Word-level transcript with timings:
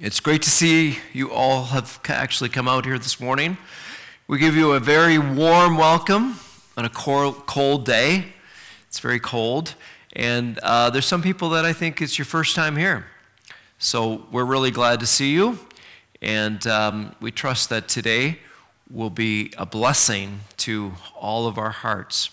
It's 0.00 0.20
great 0.20 0.42
to 0.42 0.50
see 0.50 1.00
you 1.12 1.32
all 1.32 1.64
have 1.64 1.98
actually 2.06 2.50
come 2.50 2.68
out 2.68 2.84
here 2.84 3.00
this 3.00 3.18
morning. 3.18 3.58
We 4.28 4.38
give 4.38 4.54
you 4.54 4.74
a 4.74 4.78
very 4.78 5.18
warm 5.18 5.76
welcome 5.76 6.38
on 6.76 6.84
a 6.84 6.88
cold 6.88 7.84
day. 7.84 8.26
It's 8.86 9.00
very 9.00 9.18
cold. 9.18 9.74
And 10.12 10.60
uh, 10.60 10.90
there's 10.90 11.04
some 11.04 11.20
people 11.20 11.48
that 11.50 11.64
I 11.64 11.72
think 11.72 12.00
it's 12.00 12.16
your 12.16 12.26
first 12.26 12.54
time 12.54 12.76
here. 12.76 13.06
So 13.80 14.24
we're 14.30 14.44
really 14.44 14.70
glad 14.70 15.00
to 15.00 15.06
see 15.06 15.32
you. 15.32 15.58
And 16.22 16.64
um, 16.68 17.16
we 17.20 17.32
trust 17.32 17.68
that 17.70 17.88
today 17.88 18.38
will 18.88 19.10
be 19.10 19.52
a 19.58 19.66
blessing 19.66 20.42
to 20.58 20.92
all 21.16 21.48
of 21.48 21.58
our 21.58 21.70
hearts. 21.70 22.30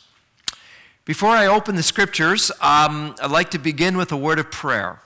Before 1.03 1.31
I 1.31 1.47
open 1.47 1.77
the 1.77 1.83
scriptures, 1.83 2.51
um, 2.61 3.15
I'd 3.19 3.31
like 3.31 3.49
to 3.51 3.57
begin 3.57 3.97
with 3.97 4.11
a 4.11 4.17
word 4.17 4.37
of 4.37 4.51
prayer. 4.51 4.99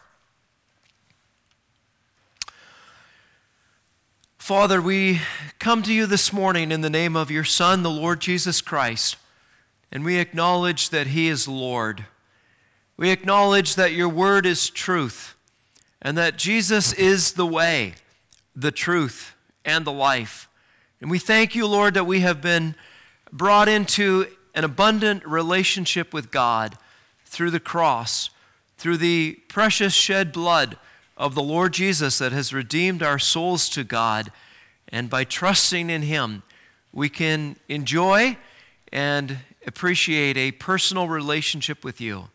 Father, 4.50 4.82
we 4.82 5.22
come 5.60 5.84
to 5.84 5.94
you 5.94 6.08
this 6.08 6.34
morning 6.34 6.72
in 6.72 6.82
the 6.82 6.90
name 6.90 7.16
of 7.16 7.30
your 7.30 7.44
Son, 7.44 7.84
the 7.84 7.92
Lord 7.92 8.20
Jesus 8.20 8.62
Christ, 8.62 9.16
and 9.92 10.04
we 10.04 10.18
acknowledge 10.18 10.90
that 10.90 11.06
He 11.06 11.28
is 11.28 11.48
Lord. 11.48 12.08
We 12.98 13.12
acknowledge 13.12 13.76
that 13.76 13.94
your 13.94 14.10
word 14.10 14.48
is 14.48 14.72
truth, 14.72 15.36
and 16.02 16.18
that 16.18 16.40
Jesus 16.40 16.94
is 16.94 17.34
the 17.34 17.46
way, 17.46 17.94
the 18.56 18.72
truth, 18.72 19.36
and 19.64 19.86
the 19.86 19.92
life. 19.92 20.50
And 21.00 21.12
we 21.12 21.20
thank 21.20 21.54
you, 21.54 21.68
Lord, 21.68 21.94
that 21.94 22.08
we 22.08 22.22
have 22.22 22.42
been 22.42 22.74
brought 23.32 23.70
into 23.70 24.26
an 24.56 24.64
abundant 24.64 25.24
relationship 25.28 26.12
with 26.12 26.32
God 26.32 26.76
through 27.24 27.52
the 27.52 27.60
cross, 27.60 28.32
through 28.80 28.98
the 28.98 29.34
precious 29.48 29.94
shed 29.94 30.32
blood 30.32 30.76
of 31.20 31.36
the 31.36 31.44
Lord 31.44 31.74
Jesus 31.74 32.18
that 32.20 32.32
has 32.32 32.54
redeemed 32.54 33.04
our 33.04 33.20
souls 33.20 33.68
to 33.70 33.84
God. 33.84 34.32
And 34.88 35.10
by 35.10 35.26
trusting 35.26 35.90
in 35.90 36.04
Him, 36.04 36.44
we 36.94 37.10
can 37.10 37.58
enjoy 37.68 38.38
and 38.92 39.40
appreciate 39.68 40.38
a 40.38 40.54
personal 40.54 41.10
relationship 41.10 41.84
with 41.84 42.00
you. 42.00 42.30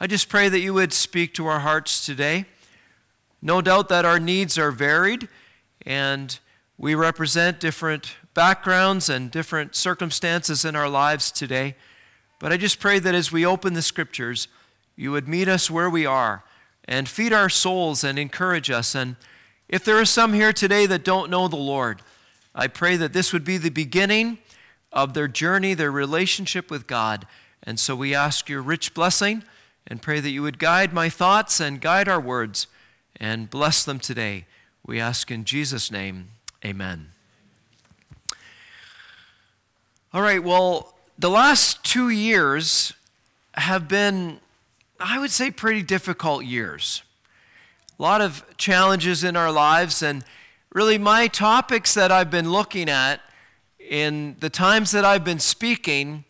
I 0.00 0.08
just 0.08 0.28
pray 0.28 0.48
that 0.48 0.58
you 0.58 0.74
would 0.74 0.92
speak 0.92 1.32
to 1.34 1.46
our 1.46 1.60
hearts 1.60 2.04
today. 2.04 2.46
No 3.40 3.62
doubt 3.62 3.88
that 3.90 4.04
our 4.04 4.18
needs 4.18 4.58
are 4.58 4.72
varied, 4.72 5.28
and 5.86 6.36
we 6.76 6.96
represent 6.96 7.60
different 7.60 8.16
backgrounds 8.34 9.08
and 9.08 9.30
different 9.30 9.76
circumstances 9.76 10.64
in 10.64 10.74
our 10.74 10.88
lives 10.88 11.30
today. 11.30 11.76
But 12.40 12.52
I 12.52 12.56
just 12.56 12.80
pray 12.80 12.98
that 12.98 13.14
as 13.14 13.30
we 13.30 13.46
open 13.46 13.74
the 13.74 13.82
scriptures, 13.82 14.48
you 14.96 15.12
would 15.12 15.28
meet 15.28 15.46
us 15.46 15.70
where 15.70 15.88
we 15.88 16.04
are 16.04 16.42
and 16.86 17.08
feed 17.08 17.32
our 17.32 17.48
souls 17.48 18.04
and 18.04 18.18
encourage 18.18 18.70
us. 18.70 18.94
And 18.94 19.16
if 19.68 19.84
there 19.84 19.98
are 19.98 20.04
some 20.04 20.32
here 20.32 20.52
today 20.52 20.86
that 20.86 21.04
don't 21.04 21.30
know 21.30 21.48
the 21.48 21.56
Lord, 21.56 22.02
I 22.54 22.66
pray 22.66 22.96
that 22.96 23.12
this 23.12 23.32
would 23.32 23.44
be 23.44 23.56
the 23.56 23.70
beginning 23.70 24.38
of 24.92 25.14
their 25.14 25.28
journey, 25.28 25.74
their 25.74 25.90
relationship 25.90 26.70
with 26.70 26.86
God. 26.86 27.26
And 27.62 27.80
so 27.80 27.96
we 27.96 28.14
ask 28.14 28.48
your 28.48 28.62
rich 28.62 28.94
blessing 28.94 29.42
and 29.86 30.00
pray 30.00 30.20
that 30.20 30.30
you 30.30 30.42
would 30.42 30.58
guide 30.58 30.92
my 30.92 31.08
thoughts 31.08 31.60
and 31.60 31.80
guide 31.80 32.08
our 32.08 32.20
words 32.20 32.66
and 33.16 33.50
bless 33.50 33.84
them 33.84 33.98
today. 33.98 34.44
We 34.86 35.00
ask 35.00 35.30
in 35.30 35.44
Jesus' 35.44 35.90
name, 35.90 36.28
amen. 36.64 37.08
All 40.12 40.22
right, 40.22 40.42
well, 40.42 40.94
the 41.18 41.30
last 41.30 41.84
two 41.84 42.08
years 42.08 42.92
have 43.54 43.88
been 43.88 44.40
I 45.00 45.18
would 45.18 45.30
say, 45.30 45.50
pretty 45.50 45.82
difficult 45.82 46.44
years. 46.44 47.02
A 47.98 48.02
lot 48.02 48.20
of 48.20 48.44
challenges 48.56 49.24
in 49.24 49.36
our 49.36 49.50
lives, 49.50 50.02
and 50.02 50.24
really, 50.72 50.98
my 50.98 51.26
topics 51.26 51.94
that 51.94 52.12
I've 52.12 52.30
been 52.30 52.50
looking 52.50 52.88
at 52.88 53.20
in 53.78 54.36
the 54.40 54.50
times 54.50 54.92
that 54.92 55.04
I've 55.04 55.24
been 55.24 55.38
speaking 55.38 56.24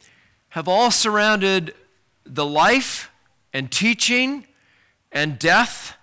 have 0.51 0.69
all 0.69 0.91
surrounded 0.91 1.75
the 2.25 2.47
life 2.47 3.11
and 3.53 3.71
teaching 3.71 4.47
and 5.13 5.39
death 5.39 5.97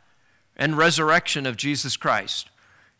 and 0.56 0.78
resurrection 0.78 1.46
of 1.46 1.58
Jesus 1.58 1.98
Christ. 1.98 2.50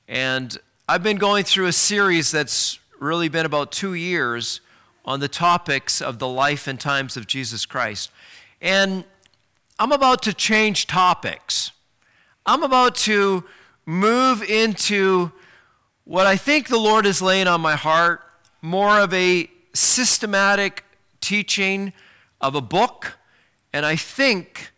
And 0.08 0.58
I've 0.90 1.04
been 1.04 1.18
going 1.18 1.44
through 1.44 1.68
a 1.68 1.74
series 1.74 2.32
that's 2.32 2.80
really 3.00 3.30
been 3.30 3.46
about 3.46 3.72
two 3.72 3.94
years 3.94 4.62
on 5.06 5.20
the 5.20 5.28
topics 5.28 6.02
of 6.02 6.20
the 6.20 6.28
life 6.28 6.68
and 6.68 6.80
times 6.80 7.16
of 7.16 7.28
Jesus 7.28 7.66
Christ. 7.66 8.12
And 8.62 9.06
I'm 9.82 9.92
about 9.92 10.22
to 10.22 10.34
change 10.36 10.86
topics. 10.86 11.72
I'm 12.46 12.62
about 12.62 12.94
to 12.98 13.46
move 13.84 14.44
into 14.44 15.32
what 16.04 16.28
I 16.28 16.38
think 16.38 16.68
the 16.68 16.78
Lord 16.78 17.08
is 17.08 17.20
laying 17.20 17.48
on 17.48 17.62
my 17.62 17.76
heart 17.76 18.22
more 18.62 19.00
of 19.00 19.12
a 19.12 19.50
systematic 19.74 20.86
teaching 21.20 21.94
of 22.40 22.54
a 22.54 22.62
book. 22.62 23.18
And 23.74 23.84
I 23.84 23.96
think 23.96 24.72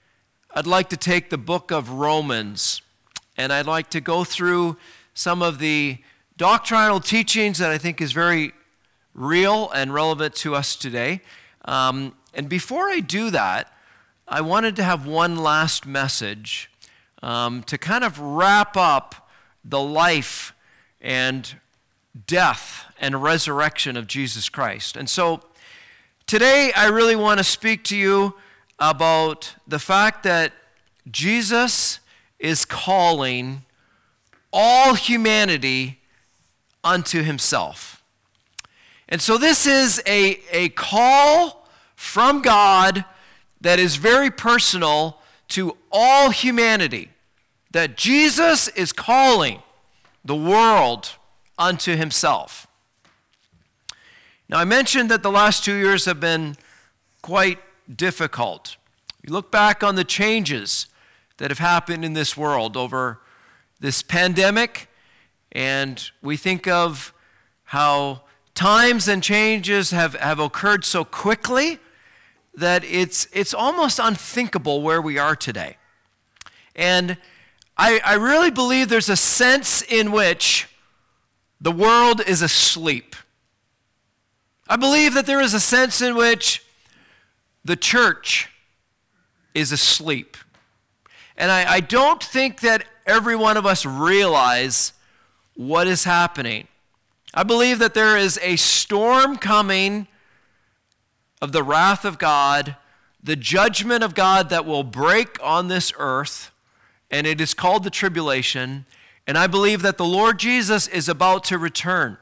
I'd 0.56 0.68
like 0.68 0.88
to 0.88 0.96
take 0.96 1.30
the 1.30 1.38
book 1.38 1.70
of 1.70 1.90
Romans 1.90 2.82
and 3.36 3.52
I'd 3.52 3.68
like 3.68 3.90
to 3.90 4.00
go 4.00 4.24
through 4.24 4.78
some 5.14 5.42
of 5.42 5.60
the 5.60 5.98
doctrinal 6.38 7.02
teachings 7.02 7.58
that 7.58 7.72
I 7.72 7.78
think 7.78 8.00
is 8.00 8.14
very 8.14 8.54
real 9.14 9.70
and 9.72 9.94
relevant 9.94 10.34
to 10.36 10.56
us 10.56 10.78
today. 10.78 11.20
Um, 11.66 12.16
and 12.34 12.48
before 12.48 12.90
I 12.90 13.02
do 13.02 13.32
that, 13.32 13.70
I 14.28 14.40
wanted 14.40 14.78
to 14.78 14.84
have 14.84 15.06
one 15.06 15.36
last 15.36 15.86
message 15.86 16.72
um, 17.22 17.62
to 17.64 17.78
kind 17.78 18.06
of 18.06 18.20
wrap 18.20 18.78
up 18.78 19.30
the 19.66 19.82
life 19.82 20.54
and 21.02 21.56
death 22.26 22.86
and 23.02 23.22
resurrection 23.22 23.98
of 23.98 24.08
Jesus 24.08 24.48
Christ. 24.48 24.96
And 24.96 25.10
so 25.10 25.42
today 26.26 26.72
I 26.74 26.88
really 26.88 27.18
want 27.18 27.40
to 27.40 27.44
speak 27.44 27.84
to 27.86 27.98
you 27.98 28.36
about 28.80 29.56
the 29.68 29.80
fact 29.80 30.24
that 30.24 30.54
Jesus 31.12 32.00
is 32.40 32.64
calling 32.64 33.64
all 34.54 34.94
humanity 34.94 36.00
unto 36.82 37.24
himself. 37.24 38.02
And 39.10 39.22
so 39.22 39.38
this 39.38 39.66
is 39.66 40.02
a, 40.08 40.40
a 40.52 40.70
call 40.70 41.68
from 41.96 42.42
God 42.42 43.04
that 43.64 43.80
is 43.80 43.96
very 43.96 44.30
personal 44.30 45.20
to 45.48 45.76
all 45.92 46.30
humanity. 46.30 47.10
That 47.72 47.98
Jesus 47.98 48.68
is 48.68 48.94
calling 48.94 49.64
the 50.24 50.36
world 50.36 51.14
unto 51.58 51.96
himself. 51.96 52.68
Now, 54.50 54.60
I 54.60 54.66
mentioned 54.66 55.10
that 55.10 55.24
the 55.24 55.32
last 55.32 55.64
two 55.64 55.74
years 55.74 56.06
have 56.06 56.20
been 56.20 56.58
quite 57.22 57.60
difficult. 57.94 58.76
You 59.26 59.34
look 59.34 59.50
back 59.50 59.82
on 59.82 59.96
the 59.96 60.04
changes 60.04 60.88
that 61.38 61.50
have 61.50 61.60
happened 61.60 62.04
in 62.04 62.14
this 62.14 62.38
world 62.38 62.76
over 62.76 63.22
this 63.80 64.04
pandemic, 64.04 64.90
and 65.54 66.12
we 66.22 66.36
think 66.36 66.68
of 66.68 67.14
how 67.66 68.24
times 68.54 69.08
and 69.08 69.24
changes 69.24 69.92
have, 69.92 70.16
have 70.16 70.40
occurred 70.40 70.84
so 70.84 71.06
quickly 71.06 71.80
that 72.56 72.84
it's, 72.84 73.28
it's 73.34 73.54
almost 73.54 74.00
unthinkable 74.00 74.82
where 74.82 75.02
we 75.02 75.18
are 75.18 75.36
today. 75.36 75.78
And 76.76 77.18
I, 77.78 78.00
I 78.06 78.14
really 78.16 78.52
believe 78.52 78.90
there's 78.90 79.10
a 79.10 79.16
sense 79.16 79.82
in 79.82 80.12
which 80.12 80.68
the 81.60 81.72
world 81.72 82.22
is 82.26 82.42
asleep. 82.42 83.16
I 84.68 84.76
believe 84.76 85.14
that 85.14 85.26
there 85.26 85.42
is 85.42 85.54
a 85.54 85.60
sense 85.60 86.02
in 86.02 86.16
which 86.16 86.64
the 87.66 87.76
church 87.76 88.50
is 89.54 89.72
asleep. 89.72 90.38
And 91.38 91.52
I, 91.52 91.74
I 91.74 91.80
don't 91.80 92.22
think 92.22 92.62
that 92.62 92.86
every 93.06 93.36
one 93.36 93.58
of 93.58 93.66
us 93.66 93.86
realize 93.86 94.94
what 95.56 95.88
is 95.88 96.04
happening. 96.04 96.68
I 97.34 97.44
believe 97.44 97.80
that 97.80 97.94
there 97.94 98.18
is 98.18 98.40
a 98.42 98.56
storm 98.56 99.38
coming 99.38 100.08
of 101.44 101.52
the 101.52 101.62
wrath 101.62 102.06
of 102.06 102.18
God, 102.18 102.78
the 103.22 103.36
judgment 103.36 104.02
of 104.02 104.16
God 104.16 104.48
that 104.48 104.66
will 104.66 104.82
break 104.82 105.38
on 105.44 105.68
this 105.68 105.92
earth, 105.98 106.52
and 107.12 107.28
it 107.28 107.42
is 107.42 107.54
called 107.54 107.84
the 107.84 107.90
tribulation. 107.90 108.86
And 109.28 109.38
I 109.38 109.48
believe 109.48 109.82
that 109.82 109.98
the 109.98 110.06
Lord 110.06 110.40
Jesus 110.40 110.88
is 110.88 111.10
about 111.10 111.44
to 111.46 111.58
return. 111.58 112.18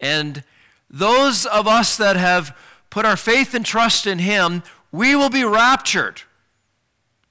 And 0.00 0.44
those 0.88 1.46
of 1.46 1.66
us 1.66 1.96
that 1.96 2.14
have 2.14 2.56
put 2.90 3.04
our 3.04 3.16
faith 3.16 3.54
and 3.54 3.66
trust 3.66 4.06
in 4.06 4.20
Him, 4.20 4.62
we 4.92 5.16
will 5.16 5.28
be 5.28 5.42
raptured. 5.42 6.22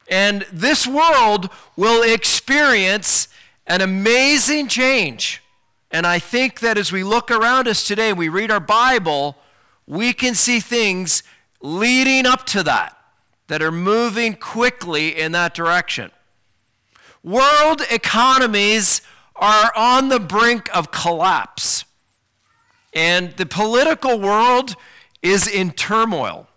And 0.09 0.45
this 0.51 0.85
world 0.85 1.49
will 1.77 2.03
experience 2.03 3.29
an 3.65 3.79
amazing 3.79 4.67
change. 4.67 5.41
And 5.89 6.05
I 6.05 6.19
think 6.19 6.59
that 6.59 6.77
as 6.77 6.91
we 6.91 7.05
look 7.05 7.31
around 7.31 7.69
us 7.69 7.87
today, 7.87 8.11
we 8.11 8.27
read 8.27 8.51
our 8.51 8.59
Bible, 8.59 9.37
we 9.91 10.13
can 10.13 10.33
see 10.33 10.61
things 10.61 11.21
leading 11.59 12.25
up 12.25 12.45
to 12.45 12.63
that 12.63 12.97
that 13.47 13.61
are 13.61 13.73
moving 13.73 14.33
quickly 14.33 15.19
in 15.19 15.33
that 15.33 15.53
direction. 15.53 16.09
World 17.25 17.81
economies 17.91 19.01
are 19.35 19.73
on 19.75 20.07
the 20.07 20.19
brink 20.19 20.73
of 20.73 20.91
collapse. 20.91 21.83
And 22.93 23.35
the 23.35 23.45
political 23.45 24.17
world 24.17 24.77
is 25.21 25.45
in 25.45 25.71
turmoil. 25.71 26.47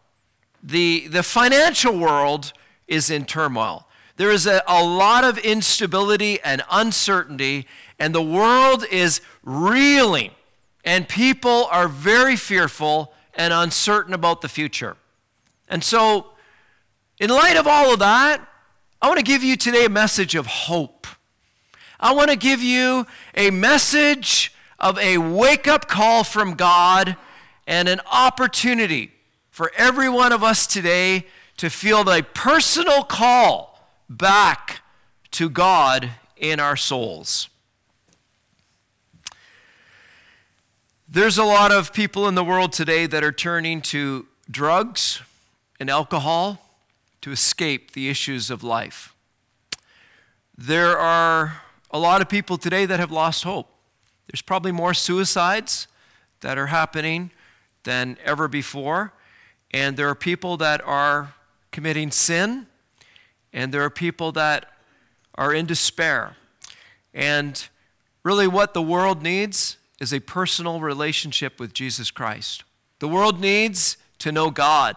The, 0.62 1.08
the 1.08 1.24
financial 1.24 1.98
world 1.98 2.52
is 2.86 3.10
in 3.10 3.24
turmoil. 3.24 3.88
There 4.14 4.30
is 4.30 4.46
a, 4.46 4.62
a 4.68 4.84
lot 4.84 5.24
of 5.24 5.38
instability 5.38 6.40
and 6.42 6.62
uncertainty, 6.70 7.66
and 7.98 8.14
the 8.14 8.22
world 8.22 8.84
is 8.92 9.20
reeling, 9.42 10.30
and 10.84 11.08
people 11.08 11.66
are 11.72 11.88
very 11.88 12.36
fearful 12.36 13.12
and 13.36 13.52
uncertain 13.52 14.14
about 14.14 14.40
the 14.40 14.48
future. 14.48 14.96
And 15.68 15.82
so, 15.82 16.26
in 17.18 17.30
light 17.30 17.56
of 17.56 17.66
all 17.66 17.92
of 17.92 17.98
that, 18.00 18.46
I 19.00 19.08
want 19.08 19.18
to 19.18 19.24
give 19.24 19.42
you 19.42 19.56
today 19.56 19.84
a 19.84 19.90
message 19.90 20.34
of 20.34 20.46
hope. 20.46 21.06
I 22.00 22.12
want 22.12 22.30
to 22.30 22.36
give 22.36 22.62
you 22.62 23.06
a 23.34 23.50
message 23.50 24.52
of 24.78 24.98
a 24.98 25.18
wake 25.18 25.68
up 25.68 25.88
call 25.88 26.24
from 26.24 26.54
God 26.54 27.16
and 27.66 27.88
an 27.88 28.00
opportunity 28.10 29.12
for 29.50 29.70
every 29.76 30.08
one 30.08 30.32
of 30.32 30.42
us 30.42 30.66
today 30.66 31.26
to 31.56 31.70
feel 31.70 32.04
the 32.04 32.26
personal 32.34 33.04
call 33.04 33.78
back 34.08 34.82
to 35.30 35.48
God 35.48 36.10
in 36.36 36.60
our 36.60 36.76
souls. 36.76 37.48
There's 41.14 41.38
a 41.38 41.44
lot 41.44 41.70
of 41.70 41.92
people 41.92 42.26
in 42.26 42.34
the 42.34 42.42
world 42.42 42.72
today 42.72 43.06
that 43.06 43.22
are 43.22 43.30
turning 43.30 43.82
to 43.82 44.26
drugs 44.50 45.22
and 45.78 45.88
alcohol 45.88 46.58
to 47.20 47.30
escape 47.30 47.92
the 47.92 48.08
issues 48.08 48.50
of 48.50 48.64
life. 48.64 49.14
There 50.58 50.98
are 50.98 51.62
a 51.92 52.00
lot 52.00 52.20
of 52.20 52.28
people 52.28 52.58
today 52.58 52.84
that 52.86 52.98
have 52.98 53.12
lost 53.12 53.44
hope. 53.44 53.68
There's 54.26 54.42
probably 54.42 54.72
more 54.72 54.92
suicides 54.92 55.86
that 56.40 56.58
are 56.58 56.66
happening 56.66 57.30
than 57.84 58.18
ever 58.24 58.48
before. 58.48 59.12
And 59.72 59.96
there 59.96 60.08
are 60.08 60.16
people 60.16 60.56
that 60.56 60.84
are 60.84 61.34
committing 61.70 62.10
sin, 62.10 62.66
and 63.52 63.72
there 63.72 63.84
are 63.84 63.90
people 63.90 64.32
that 64.32 64.68
are 65.36 65.54
in 65.54 65.66
despair. 65.66 66.34
And 67.14 67.68
really, 68.24 68.48
what 68.48 68.74
the 68.74 68.82
world 68.82 69.22
needs 69.22 69.76
is 70.04 70.12
a 70.12 70.20
personal 70.20 70.80
relationship 70.80 71.58
with 71.58 71.72
Jesus 71.72 72.10
Christ. 72.10 72.62
The 72.98 73.08
world 73.08 73.40
needs 73.40 73.96
to 74.18 74.30
know 74.30 74.50
God. 74.50 74.96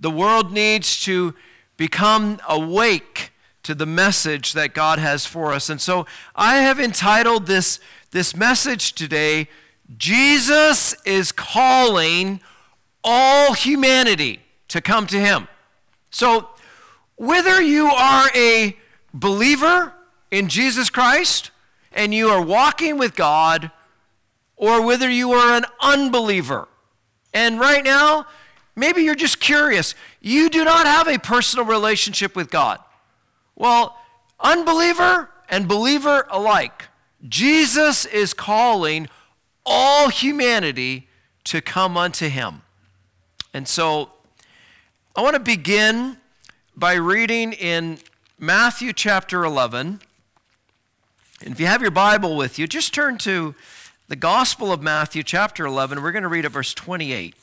The 0.00 0.10
world 0.10 0.52
needs 0.52 1.02
to 1.04 1.34
become 1.76 2.40
awake 2.48 3.30
to 3.64 3.74
the 3.74 3.84
message 3.84 4.54
that 4.54 4.72
God 4.72 4.98
has 4.98 5.26
for 5.26 5.52
us. 5.52 5.68
And 5.68 5.82
so 5.82 6.06
I 6.34 6.56
have 6.62 6.80
entitled 6.80 7.44
this, 7.44 7.78
this 8.10 8.34
message 8.34 8.94
today, 8.94 9.48
Jesus 9.98 10.96
is 11.04 11.30
calling 11.30 12.40
all 13.04 13.52
humanity 13.52 14.40
to 14.68 14.80
come 14.80 15.06
to 15.08 15.20
him. 15.20 15.46
So, 16.10 16.48
whether 17.16 17.60
you 17.60 17.86
are 17.88 18.30
a 18.34 18.78
believer 19.12 19.92
in 20.30 20.48
Jesus 20.48 20.88
Christ 20.88 21.50
and 21.92 22.14
you 22.14 22.30
are 22.30 22.40
walking 22.40 22.96
with 22.96 23.14
God, 23.14 23.70
or 24.58 24.84
whether 24.84 25.08
you 25.08 25.32
are 25.32 25.56
an 25.56 25.64
unbeliever, 25.80 26.68
and 27.32 27.58
right 27.58 27.84
now, 27.84 28.26
maybe 28.74 29.02
you're 29.02 29.14
just 29.14 29.40
curious, 29.40 29.94
you 30.20 30.50
do 30.50 30.64
not 30.64 30.86
have 30.86 31.08
a 31.08 31.18
personal 31.18 31.64
relationship 31.64 32.36
with 32.36 32.50
God. 32.50 32.78
Well, 33.54 33.96
unbeliever 34.40 35.30
and 35.48 35.66
believer 35.66 36.26
alike, 36.30 36.86
Jesus 37.26 38.04
is 38.04 38.34
calling 38.34 39.08
all 39.64 40.08
humanity 40.08 41.08
to 41.44 41.60
come 41.60 41.96
unto 41.96 42.28
him. 42.28 42.62
And 43.54 43.66
so 43.66 44.10
I 45.16 45.22
want 45.22 45.34
to 45.34 45.40
begin 45.40 46.18
by 46.76 46.94
reading 46.94 47.52
in 47.52 47.98
Matthew 48.38 48.92
chapter 48.92 49.44
11. 49.44 50.00
And 51.40 51.52
if 51.52 51.58
you 51.60 51.66
have 51.66 51.82
your 51.82 51.90
Bible 51.90 52.36
with 52.36 52.58
you, 52.58 52.66
just 52.66 52.94
turn 52.94 53.18
to 53.18 53.54
the 54.08 54.16
Gospel 54.16 54.72
of 54.72 54.82
Matthew 54.82 55.22
chapter 55.22 55.66
11. 55.66 56.02
We're 56.02 56.12
going 56.12 56.22
to 56.22 56.28
read 56.28 56.46
at 56.46 56.52
verse 56.52 56.72
28. 56.72 57.34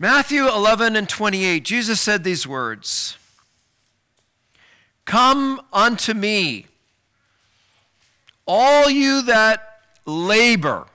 Matthew 0.00 0.48
11 0.48 0.94
and 0.96 1.08
28, 1.08 1.64
Jesus 1.64 2.00
said 2.00 2.22
these 2.22 2.46
words 2.46 3.16
Come 5.04 5.60
unto 5.72 6.12
me, 6.12 6.66
all 8.46 8.90
you 8.90 9.22
that 9.22 9.80
labor 10.06 10.86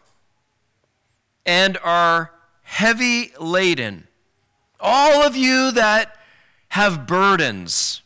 and 1.46 1.78
are 1.84 2.32
heavy 2.62 3.32
laden, 3.40 4.08
all 4.84 5.24
of 5.24 5.36
you 5.36 5.72
that 5.72 6.16
have 6.70 7.08
burdens, 7.08 8.02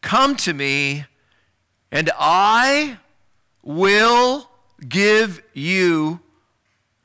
come 0.00 0.36
to 0.36 0.54
me, 0.54 1.04
and 1.90 2.10
I 2.16 2.98
will 3.62 4.48
give 4.88 5.42
you 5.52 6.20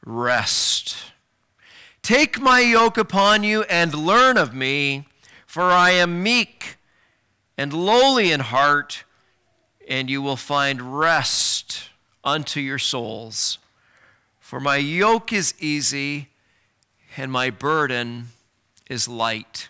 rest. 0.05 0.95
Take 2.03 2.39
my 2.39 2.59
yoke 2.59 2.97
upon 2.97 3.43
you 3.43 3.63
and 3.63 3.93
learn 3.93 4.37
of 4.37 4.53
me, 4.53 5.07
for 5.47 5.63
I 5.63 5.91
am 5.91 6.21
meek 6.21 6.77
and 7.57 7.73
lowly 7.73 8.31
in 8.31 8.41
heart, 8.41 9.03
and 9.87 10.09
you 10.09 10.21
will 10.21 10.35
find 10.35 10.99
rest 10.99 11.89
unto 12.23 12.59
your 12.59 12.77
souls. 12.77 13.57
For 14.39 14.59
my 14.59 14.77
yoke 14.77 15.33
is 15.33 15.55
easy 15.59 16.29
and 17.17 17.31
my 17.31 17.49
burden 17.49 18.27
is 18.89 19.07
light. 19.07 19.69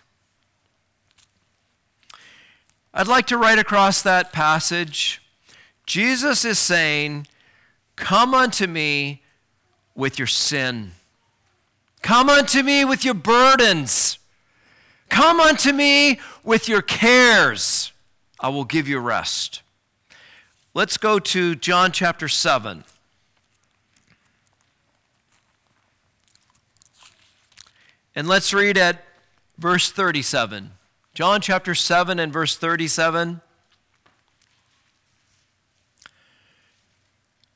I'd 2.92 3.08
like 3.08 3.26
to 3.26 3.36
write 3.36 3.58
across 3.58 4.02
that 4.02 4.32
passage 4.32 5.20
Jesus 5.86 6.44
is 6.44 6.58
saying, 6.58 7.28
Come 7.94 8.34
unto 8.34 8.66
me 8.66 9.22
with 9.94 10.18
your 10.18 10.26
sin. 10.26 10.92
Come 12.02 12.28
unto 12.28 12.62
me 12.62 12.84
with 12.84 13.04
your 13.04 13.14
burdens. 13.14 14.18
Come 15.08 15.40
unto 15.40 15.72
me 15.72 16.20
with 16.42 16.68
your 16.68 16.82
cares. 16.82 17.92
I 18.40 18.48
will 18.48 18.64
give 18.64 18.88
you 18.88 18.98
rest. 18.98 19.62
Let's 20.74 20.98
go 20.98 21.18
to 21.18 21.54
John 21.54 21.92
chapter 21.92 22.28
7. 22.28 22.84
And 28.16 28.26
let's 28.26 28.54
read 28.54 28.78
at 28.78 29.04
verse 29.58 29.90
37. 29.90 30.70
John 31.12 31.42
chapter 31.42 31.74
7 31.74 32.18
and 32.18 32.32
verse 32.32 32.56
37. 32.56 33.42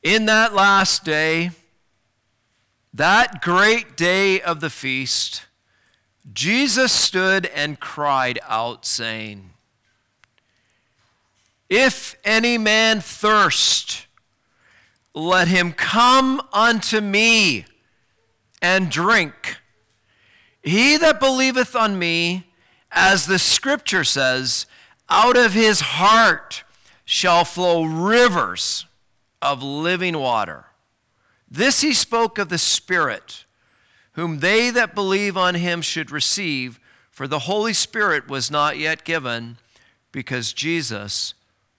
In 0.03 0.25
that 0.27 0.53
last 0.53 1.03
day, 1.03 1.49
that 2.93 3.41
great 3.41 3.97
day 3.97 4.39
of 4.39 4.59
the 4.59 4.69
feast, 4.69 5.45
Jesus 6.31 6.93
stood 6.93 7.47
and 7.47 7.79
cried 7.79 8.37
out, 8.47 8.85
saying, 8.85 9.49
If 11.71 12.15
any 12.23 12.59
man 12.59 12.99
thirst, 12.99 14.05
let 15.15 15.47
him 15.47 15.73
come 15.73 16.39
unto 16.53 17.01
me 17.01 17.65
and 18.61 18.91
drink. 18.91 19.60
He 20.61 20.97
that 20.97 21.19
believeth 21.19 21.75
on 21.75 21.97
me, 21.97 22.47
as 22.91 23.25
the 23.25 23.39
scripture 23.39 24.03
says, 24.03 24.65
out 25.09 25.37
of 25.37 25.53
his 25.53 25.79
heart 25.81 26.63
shall 27.05 27.43
flow 27.43 27.83
rivers 27.83 28.85
of 29.41 29.63
living 29.63 30.17
water. 30.17 30.65
This 31.49 31.81
he 31.81 31.93
spoke 31.93 32.37
of 32.37 32.49
the 32.49 32.57
Spirit, 32.57 33.45
whom 34.13 34.39
they 34.39 34.69
that 34.69 34.95
believe 34.95 35.35
on 35.35 35.55
him 35.55 35.81
should 35.81 36.11
receive, 36.11 36.79
for 37.09 37.27
the 37.27 37.39
Holy 37.39 37.73
Spirit 37.73 38.29
was 38.29 38.49
not 38.49 38.77
yet 38.77 39.03
given, 39.03 39.57
because 40.11 40.53
Jesus 40.53 41.33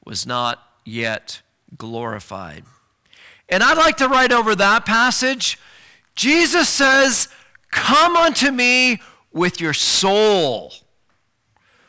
was 0.04 0.26
not 0.26 0.60
yet 0.84 1.40
glorified. 1.78 2.64
And 3.48 3.62
I'd 3.62 3.78
like 3.78 3.96
to 3.98 4.08
write 4.08 4.32
over 4.32 4.54
that 4.54 4.84
passage. 4.84 5.58
Jesus 6.14 6.68
says, 6.68 7.28
Come 7.72 8.16
unto 8.16 8.52
me 8.52 9.00
with 9.32 9.60
your 9.60 9.72
soul, 9.72 10.72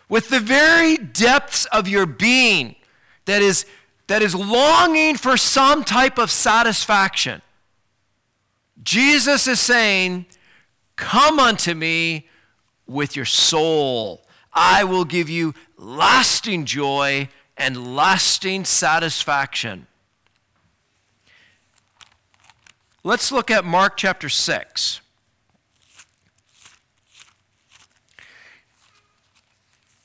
with 0.10 0.30
the 0.30 0.40
very 0.40 0.98
depths 0.98 1.66
of 1.66 1.88
your 1.88 2.06
being 2.06 2.76
that 3.26 3.42
is, 3.42 3.66
that 4.08 4.22
is 4.22 4.34
longing 4.34 5.18
for 5.18 5.38
some 5.38 5.84
type 5.84 6.18
of 6.18 6.32
satisfaction. 6.32 7.42
Jesus 8.82 9.46
is 9.46 9.60
saying, 9.60 10.26
Come 10.96 11.40
unto 11.40 11.74
me 11.74 12.30
with 12.88 13.16
your 13.16 13.26
soul. 13.26 14.26
I 14.54 14.84
will 14.84 15.06
give 15.06 15.30
you 15.30 15.54
lasting 15.78 16.66
joy 16.66 17.28
and 17.58 17.96
lasting 17.96 18.66
satisfaction. 18.66 19.88
Let's 23.04 23.32
look 23.32 23.52
at 23.52 23.66
Mark 23.66 23.98
chapter 23.98 24.30
6. 24.30 25.02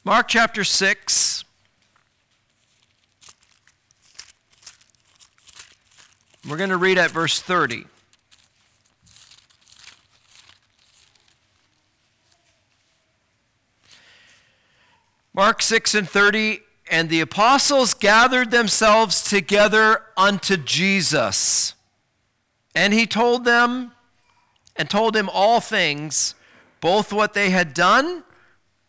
Mark 0.04 0.28
chapter 0.28 0.64
6. 0.64 1.44
We're 6.48 6.56
going 6.56 6.70
to 6.70 6.76
read 6.76 6.96
at 6.96 7.10
verse 7.10 7.40
30. 7.40 7.84
Mark 15.34 15.62
6 15.62 15.94
and 15.94 16.08
30, 16.08 16.60
and 16.90 17.10
the 17.10 17.20
apostles 17.20 17.92
gathered 17.92 18.50
themselves 18.50 19.22
together 19.22 20.02
unto 20.16 20.56
Jesus. 20.56 21.74
And 22.74 22.94
he 22.94 23.06
told 23.06 23.44
them, 23.44 23.92
and 24.74 24.88
told 24.88 25.16
him 25.16 25.28
all 25.32 25.60
things, 25.60 26.34
both 26.80 27.12
what 27.12 27.34
they 27.34 27.50
had 27.50 27.74
done 27.74 28.22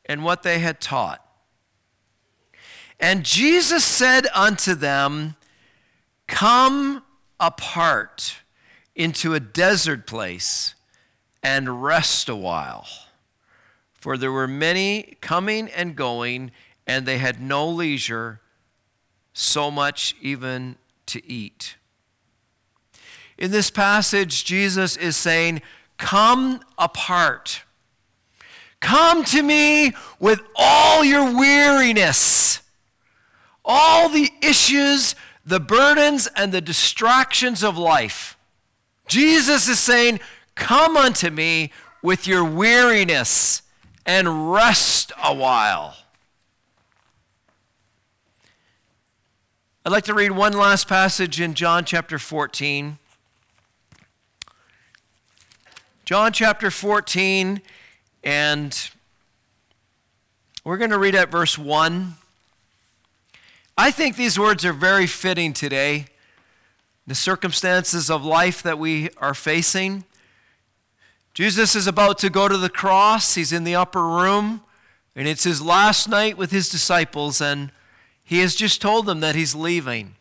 and 0.10 0.24
what 0.24 0.42
they 0.42 0.58
had 0.58 0.82
taught. 0.82 1.24
And 3.00 3.24
Jesus 3.24 3.86
said 3.86 4.28
unto 4.34 4.74
them, 4.74 5.36
Come 6.28 7.04
apart 7.39 8.39
into 8.96 9.34
a 9.34 9.39
desert 9.39 10.08
place 10.08 10.74
and 11.42 11.82
rest 11.82 12.28
a 12.28 12.36
while. 12.36 12.88
For 13.94 14.18
there 14.18 14.32
were 14.32 14.48
many 14.48 15.18
coming 15.22 15.70
and 15.70 15.96
going, 15.96 16.51
and 16.88 17.06
they 17.06 17.20
had 17.20 17.39
no 17.39 17.70
leisure, 17.70 18.42
so 19.32 19.70
much 19.70 20.16
even 20.22 20.75
to 21.06 21.25
eat. 21.25 21.75
In 23.38 23.51
this 23.51 23.70
passage, 23.70 24.44
Jesus 24.44 24.98
is 24.98 25.16
saying, 25.16 25.62
Come 25.98 26.62
apart. 26.78 27.63
Come 28.79 29.24
to 29.25 29.43
me 29.43 29.93
with 30.19 30.41
all 30.55 31.03
your 31.03 31.36
weariness, 31.38 32.62
all 33.65 34.09
the 34.09 34.31
issues, 34.41 35.15
the 35.45 35.59
burdens, 35.59 36.27
and 36.36 36.51
the 36.51 36.62
distractions 36.62 37.63
of 37.63 37.77
life. 37.77 38.38
Jesus 39.07 39.67
is 39.67 39.79
saying, 39.79 40.19
Come 40.55 40.95
unto 40.95 41.29
me 41.29 41.71
with 42.01 42.27
your 42.27 42.43
weariness 42.43 43.62
and 44.05 44.51
rest 44.51 45.12
a 45.24 45.33
while. 45.33 45.95
I'd 49.86 49.91
like 49.91 50.03
to 50.05 50.13
read 50.13 50.31
one 50.31 50.53
last 50.53 50.88
passage 50.88 51.39
in 51.41 51.53
John 51.53 51.86
chapter 51.86 52.19
14. 52.19 53.00
John 56.05 56.33
chapter 56.33 56.69
14, 56.69 57.62
and 58.23 58.89
we're 60.63 60.77
going 60.77 60.91
to 60.91 60.99
read 60.99 61.15
at 61.15 61.31
verse 61.31 61.57
1. 61.57 62.15
I 63.77 63.91
think 63.91 64.15
these 64.15 64.38
words 64.38 64.65
are 64.65 64.73
very 64.73 65.07
fitting 65.07 65.53
today. 65.53 66.05
The 67.07 67.15
circumstances 67.15 68.11
of 68.11 68.23
life 68.23 68.61
that 68.61 68.77
we 68.77 69.09
are 69.17 69.33
facing. 69.33 70.03
Jesus 71.33 71.75
is 71.75 71.88
about 71.88 72.17
to 72.19 72.29
go 72.29 72.47
to 72.47 72.57
the 72.57 72.69
cross. 72.69 73.35
He's 73.35 73.53
in 73.53 73.63
the 73.63 73.75
upper 73.75 74.05
room, 74.05 74.61
and 75.15 75.27
it's 75.27 75.45
his 75.45 75.61
last 75.61 76.09
night 76.09 76.38
with 76.38 76.51
his 76.51 76.69
disciples, 76.69 77.39
and 77.39 77.71
he 78.23 78.39
has 78.39 78.53
just 78.53 78.81
told 78.81 79.05
them 79.05 79.21
that 79.21 79.35
he's 79.35 79.55
leaving. 79.55 80.15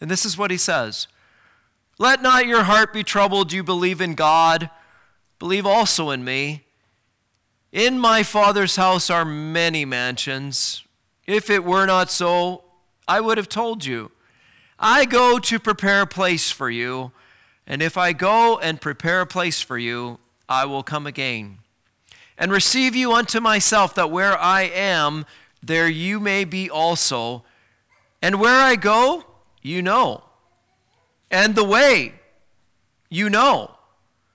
And 0.00 0.10
this 0.10 0.24
is 0.24 0.38
what 0.38 0.50
he 0.50 0.56
says 0.56 1.06
Let 1.98 2.22
not 2.22 2.46
your 2.46 2.64
heart 2.64 2.92
be 2.92 3.04
troubled. 3.04 3.52
You 3.52 3.62
believe 3.62 4.00
in 4.00 4.14
God, 4.14 4.70
believe 5.38 5.66
also 5.66 6.10
in 6.10 6.24
me. 6.24 6.64
In 7.72 7.98
my 7.98 8.22
Father's 8.22 8.76
house 8.76 9.08
are 9.08 9.24
many 9.24 9.86
mansions. 9.86 10.84
If 11.26 11.48
it 11.48 11.64
were 11.64 11.86
not 11.86 12.10
so, 12.10 12.64
I 13.08 13.20
would 13.20 13.38
have 13.38 13.48
told 13.48 13.86
you. 13.86 14.10
I 14.78 15.06
go 15.06 15.38
to 15.38 15.58
prepare 15.58 16.02
a 16.02 16.06
place 16.06 16.50
for 16.50 16.68
you. 16.68 17.12
And 17.66 17.80
if 17.80 17.96
I 17.96 18.12
go 18.12 18.58
and 18.58 18.78
prepare 18.78 19.22
a 19.22 19.26
place 19.26 19.62
for 19.62 19.78
you, 19.78 20.18
I 20.48 20.66
will 20.66 20.82
come 20.82 21.06
again 21.06 21.58
and 22.36 22.52
receive 22.52 22.94
you 22.94 23.12
unto 23.12 23.40
myself, 23.40 23.94
that 23.94 24.10
where 24.10 24.36
I 24.36 24.62
am, 24.62 25.24
there 25.62 25.88
you 25.88 26.18
may 26.18 26.44
be 26.44 26.68
also. 26.68 27.44
And 28.20 28.40
where 28.40 28.60
I 28.60 28.74
go, 28.74 29.24
you 29.62 29.80
know. 29.80 30.24
And 31.30 31.54
the 31.54 31.64
way, 31.64 32.14
you 33.08 33.30
know. 33.30 33.76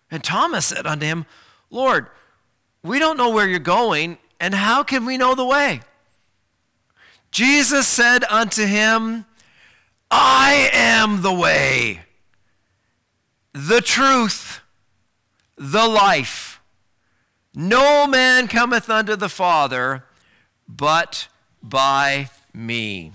And 0.09 0.23
Thomas 0.23 0.67
said 0.67 0.87
unto 0.87 1.05
him, 1.05 1.25
Lord, 1.69 2.07
we 2.87 2.99
don't 2.99 3.17
know 3.17 3.29
where 3.29 3.47
you're 3.47 3.59
going, 3.59 4.17
and 4.39 4.53
how 4.53 4.83
can 4.83 5.05
we 5.05 5.17
know 5.17 5.35
the 5.35 5.45
way? 5.45 5.81
Jesus 7.31 7.87
said 7.87 8.23
unto 8.25 8.65
him, 8.65 9.25
I 10.09 10.69
am 10.73 11.21
the 11.21 11.33
way 11.33 12.01
the 13.53 13.81
truth, 13.81 14.61
the 15.57 15.87
life. 15.87 16.61
No 17.55 18.05
man 18.05 18.47
cometh 18.47 18.89
unto 18.89 19.15
the 19.15 19.29
Father 19.29 20.05
but 20.67 21.27
by 21.63 22.29
me. 22.53 23.11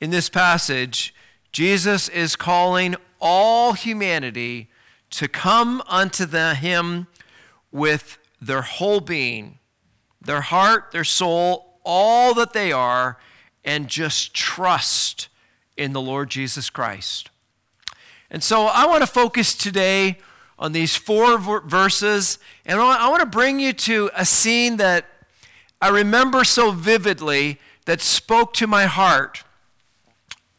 In 0.00 0.10
this 0.10 0.28
passage, 0.28 1.14
Jesus 1.52 2.08
is 2.08 2.34
calling 2.34 2.96
all 3.20 3.74
humanity 3.74 4.68
to 5.10 5.28
come 5.28 5.82
unto 5.86 6.26
the, 6.26 6.54
him 6.54 7.06
with 7.70 8.18
their 8.40 8.62
whole 8.62 9.00
being, 9.00 9.58
their 10.20 10.40
heart, 10.40 10.90
their 10.92 11.04
soul, 11.04 11.78
all 11.84 12.34
that 12.34 12.52
they 12.52 12.72
are, 12.72 13.18
and 13.64 13.88
just 13.88 14.34
trust 14.34 15.28
in 15.76 15.92
the 15.92 16.00
Lord 16.00 16.30
Jesus 16.30 16.70
Christ. 16.70 17.30
And 18.30 18.42
so 18.42 18.66
I 18.66 18.86
want 18.86 19.02
to 19.02 19.06
focus 19.06 19.54
today 19.54 20.18
on 20.58 20.72
these 20.72 20.94
four 20.94 21.38
verses, 21.38 22.38
and 22.66 22.80
I 22.80 23.08
want 23.08 23.20
to 23.20 23.26
bring 23.26 23.60
you 23.60 23.72
to 23.72 24.10
a 24.14 24.24
scene 24.24 24.76
that 24.76 25.06
I 25.80 25.88
remember 25.88 26.44
so 26.44 26.70
vividly 26.70 27.58
that 27.86 28.00
spoke 28.00 28.52
to 28.54 28.66
my 28.66 28.84
heart 28.84 29.42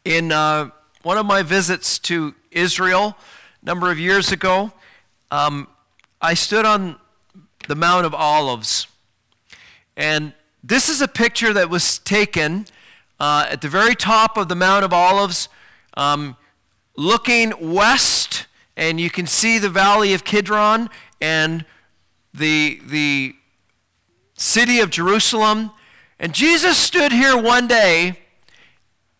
in 0.04 0.32
uh, 0.32 0.70
one 1.02 1.18
of 1.18 1.26
my 1.26 1.42
visits 1.42 1.98
to 2.00 2.34
Israel 2.50 3.16
a 3.62 3.64
number 3.64 3.90
of 3.90 3.98
years 3.98 4.32
ago. 4.32 4.72
Um, 5.30 5.68
I 6.20 6.34
stood 6.34 6.64
on 6.64 6.96
the 7.66 7.76
Mount 7.76 8.06
of 8.06 8.14
Olives, 8.14 8.86
and 9.96 10.32
this 10.64 10.88
is 10.88 11.00
a 11.00 11.08
picture 11.08 11.52
that 11.52 11.68
was 11.70 11.98
taken 11.98 12.66
uh, 13.18 13.46
at 13.50 13.60
the 13.60 13.68
very 13.68 13.94
top 13.94 14.36
of 14.36 14.48
the 14.48 14.54
Mount 14.54 14.84
of 14.84 14.92
Olives. 14.92 15.48
Um, 15.94 16.36
looking 16.96 17.52
west, 17.72 18.46
and 18.76 19.00
you 19.00 19.10
can 19.10 19.26
see 19.26 19.58
the 19.58 19.68
valley 19.68 20.14
of 20.14 20.24
Kidron 20.24 20.90
and 21.20 21.64
the, 22.34 22.80
the 22.86 23.34
city 24.34 24.80
of 24.80 24.90
Jerusalem. 24.90 25.70
And 26.18 26.34
Jesus 26.34 26.78
stood 26.78 27.12
here 27.12 27.36
one 27.36 27.66
day, 27.66 28.18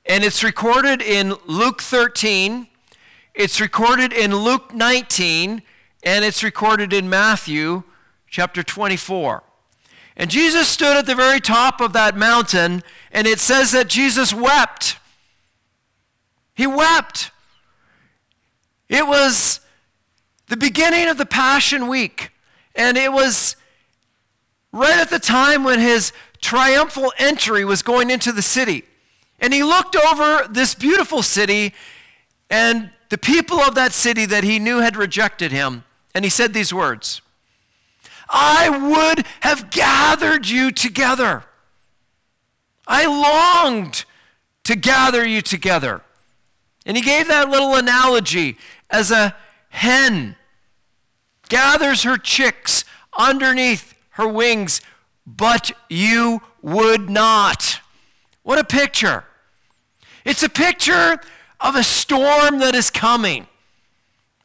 and 0.06 0.24
it's 0.24 0.42
recorded 0.42 1.02
in 1.02 1.34
Luke 1.46 1.82
13, 1.82 2.68
it's 3.34 3.60
recorded 3.60 4.12
in 4.12 4.34
Luke 4.34 4.74
19, 4.74 5.62
and 6.04 6.24
it's 6.24 6.42
recorded 6.42 6.92
in 6.92 7.08
Matthew 7.08 7.84
chapter 8.32 8.62
24. 8.62 9.44
And 10.16 10.30
Jesus 10.30 10.66
stood 10.68 10.96
at 10.96 11.06
the 11.06 11.14
very 11.14 11.38
top 11.38 11.80
of 11.80 11.92
that 11.92 12.16
mountain, 12.16 12.82
and 13.12 13.26
it 13.26 13.38
says 13.38 13.70
that 13.72 13.88
Jesus 13.88 14.34
wept. 14.34 14.96
He 16.54 16.66
wept. 16.66 17.30
It 18.88 19.06
was 19.06 19.60
the 20.48 20.56
beginning 20.56 21.08
of 21.08 21.18
the 21.18 21.26
Passion 21.26 21.88
Week, 21.88 22.30
and 22.74 22.96
it 22.96 23.12
was 23.12 23.56
right 24.72 24.98
at 24.98 25.10
the 25.10 25.18
time 25.18 25.62
when 25.62 25.78
his 25.78 26.12
triumphal 26.40 27.12
entry 27.18 27.64
was 27.64 27.82
going 27.82 28.10
into 28.10 28.32
the 28.32 28.42
city. 28.42 28.84
And 29.40 29.52
he 29.52 29.62
looked 29.62 29.94
over 29.94 30.46
this 30.48 30.74
beautiful 30.74 31.22
city 31.22 31.74
and 32.48 32.90
the 33.10 33.18
people 33.18 33.60
of 33.60 33.74
that 33.74 33.92
city 33.92 34.24
that 34.26 34.44
he 34.44 34.58
knew 34.58 34.78
had 34.78 34.96
rejected 34.96 35.52
him. 35.52 35.84
And 36.14 36.24
he 36.24 36.30
said 36.30 36.54
these 36.54 36.72
words 36.72 37.21
I 38.32 38.70
would 38.70 39.26
have 39.40 39.70
gathered 39.70 40.48
you 40.48 40.72
together. 40.72 41.44
I 42.88 43.04
longed 43.06 44.06
to 44.64 44.74
gather 44.74 45.24
you 45.24 45.42
together. 45.42 46.00
And 46.86 46.96
he 46.96 47.02
gave 47.02 47.28
that 47.28 47.50
little 47.50 47.74
analogy 47.74 48.56
as 48.90 49.10
a 49.10 49.36
hen 49.68 50.36
gathers 51.48 52.04
her 52.04 52.16
chicks 52.16 52.84
underneath 53.16 53.94
her 54.10 54.26
wings, 54.26 54.80
but 55.26 55.72
you 55.90 56.40
would 56.62 57.10
not. 57.10 57.80
What 58.42 58.58
a 58.58 58.64
picture! 58.64 59.24
It's 60.24 60.42
a 60.42 60.48
picture 60.48 61.20
of 61.60 61.76
a 61.76 61.82
storm 61.82 62.58
that 62.60 62.74
is 62.74 62.90
coming. 62.90 63.46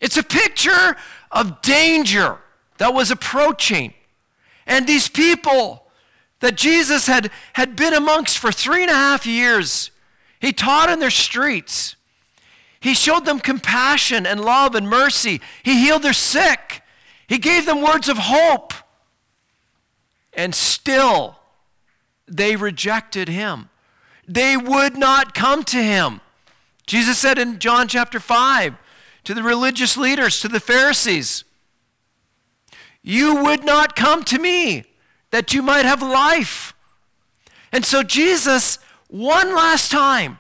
It's 0.02 0.18
a 0.18 0.24
picture 0.24 0.98
of 1.32 1.62
danger 1.62 2.40
that 2.78 2.94
was 2.94 3.12
approaching. 3.12 3.94
And 4.66 4.88
these 4.88 5.08
people 5.08 5.84
that 6.40 6.56
Jesus 6.56 7.08
had, 7.08 7.32
had 7.54 7.76
been 7.76 7.94
amongst 7.94 8.38
for 8.38 8.52
three 8.52 8.84
and 8.84 8.92
a 8.92 8.96
half 8.96 9.26
years, 9.26 9.92
he 10.40 10.54
taught 10.54 10.90
in 10.90 11.00
their 11.00 11.10
streets. 11.10 11.96
He 12.80 12.94
showed 12.94 13.26
them 13.26 13.40
compassion 13.40 14.26
and 14.26 14.40
love 14.40 14.76
and 14.76 14.88
mercy. 14.88 15.42
He 15.64 15.80
healed 15.80 16.04
their 16.04 16.14
sick. 16.14 16.82
He 17.28 17.38
gave 17.38 17.66
them 17.66 17.82
words 17.82 18.08
of 18.08 18.18
hope. 18.18 18.74
And 20.34 20.54
still, 20.54 21.40
they 22.28 22.56
rejected 22.56 23.28
him. 23.30 23.70
They 24.28 24.56
would 24.56 24.96
not 24.96 25.34
come 25.34 25.64
to 25.66 25.78
him. 25.78 26.22
Jesus 26.86 27.18
said 27.18 27.40
in 27.40 27.60
John 27.60 27.88
chapter 27.88 28.20
5 28.20 28.76
to 29.24 29.34
the 29.34 29.44
religious 29.44 29.98
leaders, 29.98 30.40
to 30.42 30.48
the 30.48 30.60
Pharisees, 30.60 31.44
You 33.08 33.42
would 33.46 33.64
not 33.64 33.96
come 33.96 34.26
to 34.26 34.38
me 34.38 34.84
that 35.32 35.54
you 35.54 35.62
might 35.62 35.86
have 35.86 36.02
life. 36.02 36.76
And 37.72 37.86
so 37.86 38.04
Jesus, 38.04 38.80
one 39.08 39.56
last 39.56 39.90
time, 39.90 40.40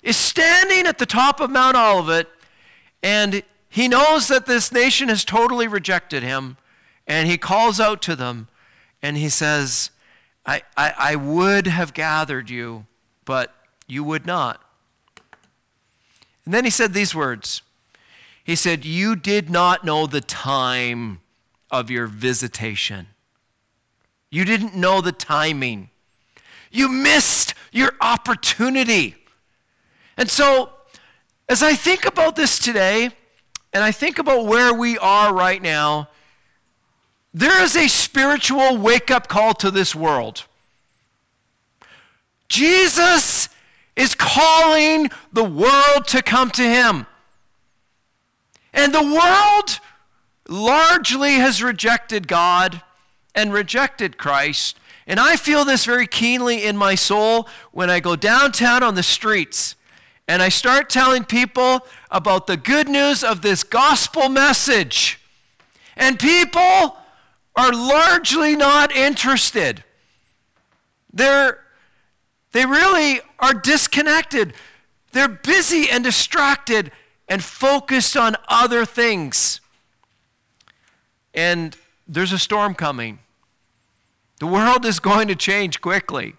is 0.00 0.16
standing 0.16 0.86
at 0.86 0.98
the 0.98 1.06
top 1.06 1.40
of 1.40 1.50
Mount 1.50 1.76
Olivet, 1.76 2.28
and 3.02 3.42
he 3.68 3.88
knows 3.88 4.28
that 4.28 4.46
this 4.46 4.70
nation 4.70 5.08
has 5.08 5.24
totally 5.24 5.66
rejected 5.66 6.22
him, 6.22 6.56
and 7.04 7.28
he 7.28 7.36
calls 7.36 7.80
out 7.80 8.00
to 8.02 8.14
them, 8.14 8.46
and 9.02 9.16
he 9.16 9.28
says, 9.28 9.90
I, 10.46 10.62
I, 10.76 10.94
I 10.96 11.16
would 11.16 11.66
have 11.66 11.94
gathered 11.94 12.48
you, 12.48 12.86
but 13.24 13.52
you 13.88 14.04
would 14.04 14.24
not. 14.24 14.62
And 16.44 16.54
then 16.54 16.62
he 16.62 16.70
said 16.70 16.92
these 16.94 17.12
words 17.12 17.62
He 18.44 18.54
said, 18.54 18.84
You 18.84 19.16
did 19.16 19.50
not 19.50 19.82
know 19.82 20.06
the 20.06 20.20
time 20.20 21.18
of 21.74 21.90
your 21.90 22.06
visitation. 22.06 23.08
You 24.30 24.44
didn't 24.44 24.76
know 24.76 25.00
the 25.00 25.10
timing. 25.10 25.90
You 26.70 26.88
missed 26.88 27.54
your 27.72 27.92
opportunity. 28.00 29.16
And 30.16 30.30
so, 30.30 30.70
as 31.48 31.62
I 31.62 31.74
think 31.74 32.06
about 32.06 32.36
this 32.36 32.60
today, 32.60 33.10
and 33.72 33.82
I 33.82 33.90
think 33.90 34.20
about 34.20 34.46
where 34.46 34.72
we 34.72 34.96
are 34.98 35.34
right 35.34 35.60
now, 35.60 36.08
there 37.32 37.62
is 37.64 37.74
a 37.74 37.88
spiritual 37.88 38.78
wake 38.78 39.10
up 39.10 39.26
call 39.26 39.52
to 39.54 39.72
this 39.72 39.96
world. 39.96 40.44
Jesus 42.48 43.48
is 43.96 44.14
calling 44.14 45.10
the 45.32 45.42
world 45.42 46.06
to 46.08 46.22
come 46.22 46.50
to 46.52 46.62
him. 46.62 47.06
And 48.72 48.94
the 48.94 49.02
world 49.02 49.80
largely 50.48 51.34
has 51.34 51.62
rejected 51.62 52.28
God 52.28 52.82
and 53.34 53.52
rejected 53.52 54.18
Christ. 54.18 54.78
And 55.06 55.20
I 55.20 55.36
feel 55.36 55.64
this 55.64 55.84
very 55.84 56.06
keenly 56.06 56.64
in 56.64 56.76
my 56.76 56.94
soul 56.94 57.48
when 57.72 57.90
I 57.90 58.00
go 58.00 58.16
downtown 58.16 58.82
on 58.82 58.94
the 58.94 59.02
streets 59.02 59.76
and 60.26 60.42
I 60.42 60.48
start 60.48 60.88
telling 60.88 61.24
people 61.24 61.86
about 62.10 62.46
the 62.46 62.56
good 62.56 62.88
news 62.88 63.22
of 63.22 63.42
this 63.42 63.62
gospel 63.62 64.28
message. 64.28 65.20
And 65.96 66.18
people 66.18 66.96
are 67.56 67.72
largely 67.72 68.56
not 68.56 68.90
interested. 68.90 69.84
They're, 71.12 71.60
they 72.52 72.64
really 72.64 73.20
are 73.38 73.54
disconnected. 73.54 74.54
They're 75.12 75.28
busy 75.28 75.90
and 75.90 76.02
distracted 76.02 76.90
and 77.28 77.44
focused 77.44 78.16
on 78.16 78.36
other 78.48 78.84
things. 78.86 79.60
And 81.34 81.76
there's 82.06 82.32
a 82.32 82.38
storm 82.38 82.74
coming. 82.74 83.18
The 84.38 84.46
world 84.46 84.84
is 84.84 85.00
going 85.00 85.28
to 85.28 85.34
change 85.34 85.80
quickly. 85.80 86.34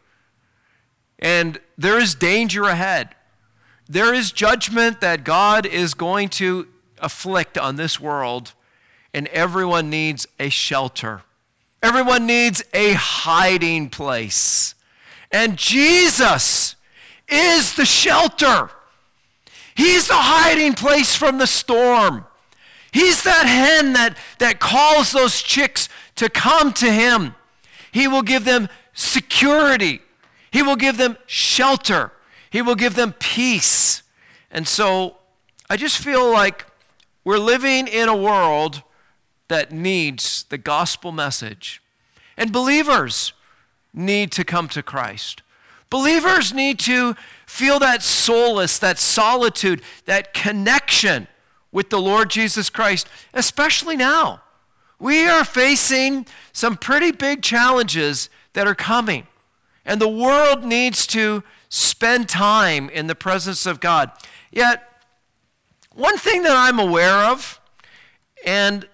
And 1.20 1.60
there 1.78 2.00
is 2.00 2.16
danger 2.16 2.64
ahead. 2.64 3.16
There 3.88 4.14
is 4.14 4.32
judgment 4.32 5.02
that 5.02 5.24
God 5.24 5.66
is 5.66 5.94
going 5.94 6.30
to 6.30 6.68
afflict 7.00 7.58
on 7.58 7.76
this 7.76 8.00
world, 8.00 8.54
and 9.14 9.28
everyone 9.28 9.90
needs 9.90 10.28
a 10.40 10.50
shelter. 10.50 11.22
Everyone 11.84 12.26
needs 12.26 12.64
a 12.74 12.94
hiding 12.94 13.90
place. 13.90 14.76
And 15.32 15.58
Jesus 15.58 16.76
is 17.28 17.74
the 17.74 17.86
shelter. 17.86 18.72
He's 19.76 20.08
the 20.08 20.16
hiding 20.16 20.74
place 20.74 21.16
from 21.16 21.38
the 21.38 21.48
storm. 21.48 22.26
He's 22.96 23.24
that 23.24 23.46
hen 23.46 23.92
that, 23.92 24.16
that 24.40 24.62
calls 24.62 25.12
those 25.12 25.42
chicks 25.42 25.90
to 26.16 26.30
come 26.30 26.72
to 26.76 26.90
him. 26.90 27.36
He 27.92 28.08
will 28.08 28.22
give 28.22 28.46
them 28.46 28.70
security. 28.94 30.00
He 30.50 30.62
will 30.62 30.78
give 30.78 30.96
them 30.96 31.18
shelter. 31.26 32.14
He 32.50 32.62
will 32.62 32.76
give 32.76 32.96
them 32.96 33.12
peace. 33.20 34.02
And 34.50 34.66
so 34.66 35.18
I 35.70 35.76
just 35.76 35.98
feel 35.98 36.32
like 36.32 36.68
we're 37.26 37.38
living 37.38 37.90
in 37.90 38.08
a 38.08 38.16
world 38.16 38.82
that 39.50 39.74
needs 39.74 40.46
the 40.48 40.58
gospel 40.58 41.12
message. 41.12 41.82
And 42.38 42.54
believers 42.54 43.34
need 43.94 44.32
to 44.32 44.46
come 44.46 44.70
to 44.70 44.82
Christ. 44.82 45.42
Believers 45.90 46.54
need 46.54 46.80
to 46.80 47.18
feel 47.46 47.78
that 47.80 48.04
solace, 48.04 48.80
that 48.80 49.00
solitude, 49.00 49.82
that 50.06 50.34
connection 50.34 51.28
with 51.76 51.90
the 51.90 52.00
Lord 52.00 52.30
Jesus 52.30 52.70
Christ, 52.70 53.06
especially 53.34 53.98
now. 53.98 54.42
We 54.98 55.28
are 55.28 55.44
facing 55.44 56.26
some 56.54 56.78
pretty 56.78 57.12
big 57.12 57.42
challenges 57.42 58.30
that 58.54 58.66
are 58.66 58.74
coming, 58.74 59.28
and 59.84 60.00
the 60.00 60.08
world 60.08 60.64
needs 60.64 61.06
to 61.08 61.44
spend 61.68 62.30
time 62.30 62.90
in 62.90 63.08
the 63.08 63.14
presence 63.14 63.66
of 63.66 63.82
God. 63.82 64.10
Yet, 64.54 64.90
one 65.94 66.18
thing 66.18 66.44
that 66.44 66.56
I'm 66.56 66.80
aware 66.80 67.30
of, 67.30 67.60
and 68.46 68.88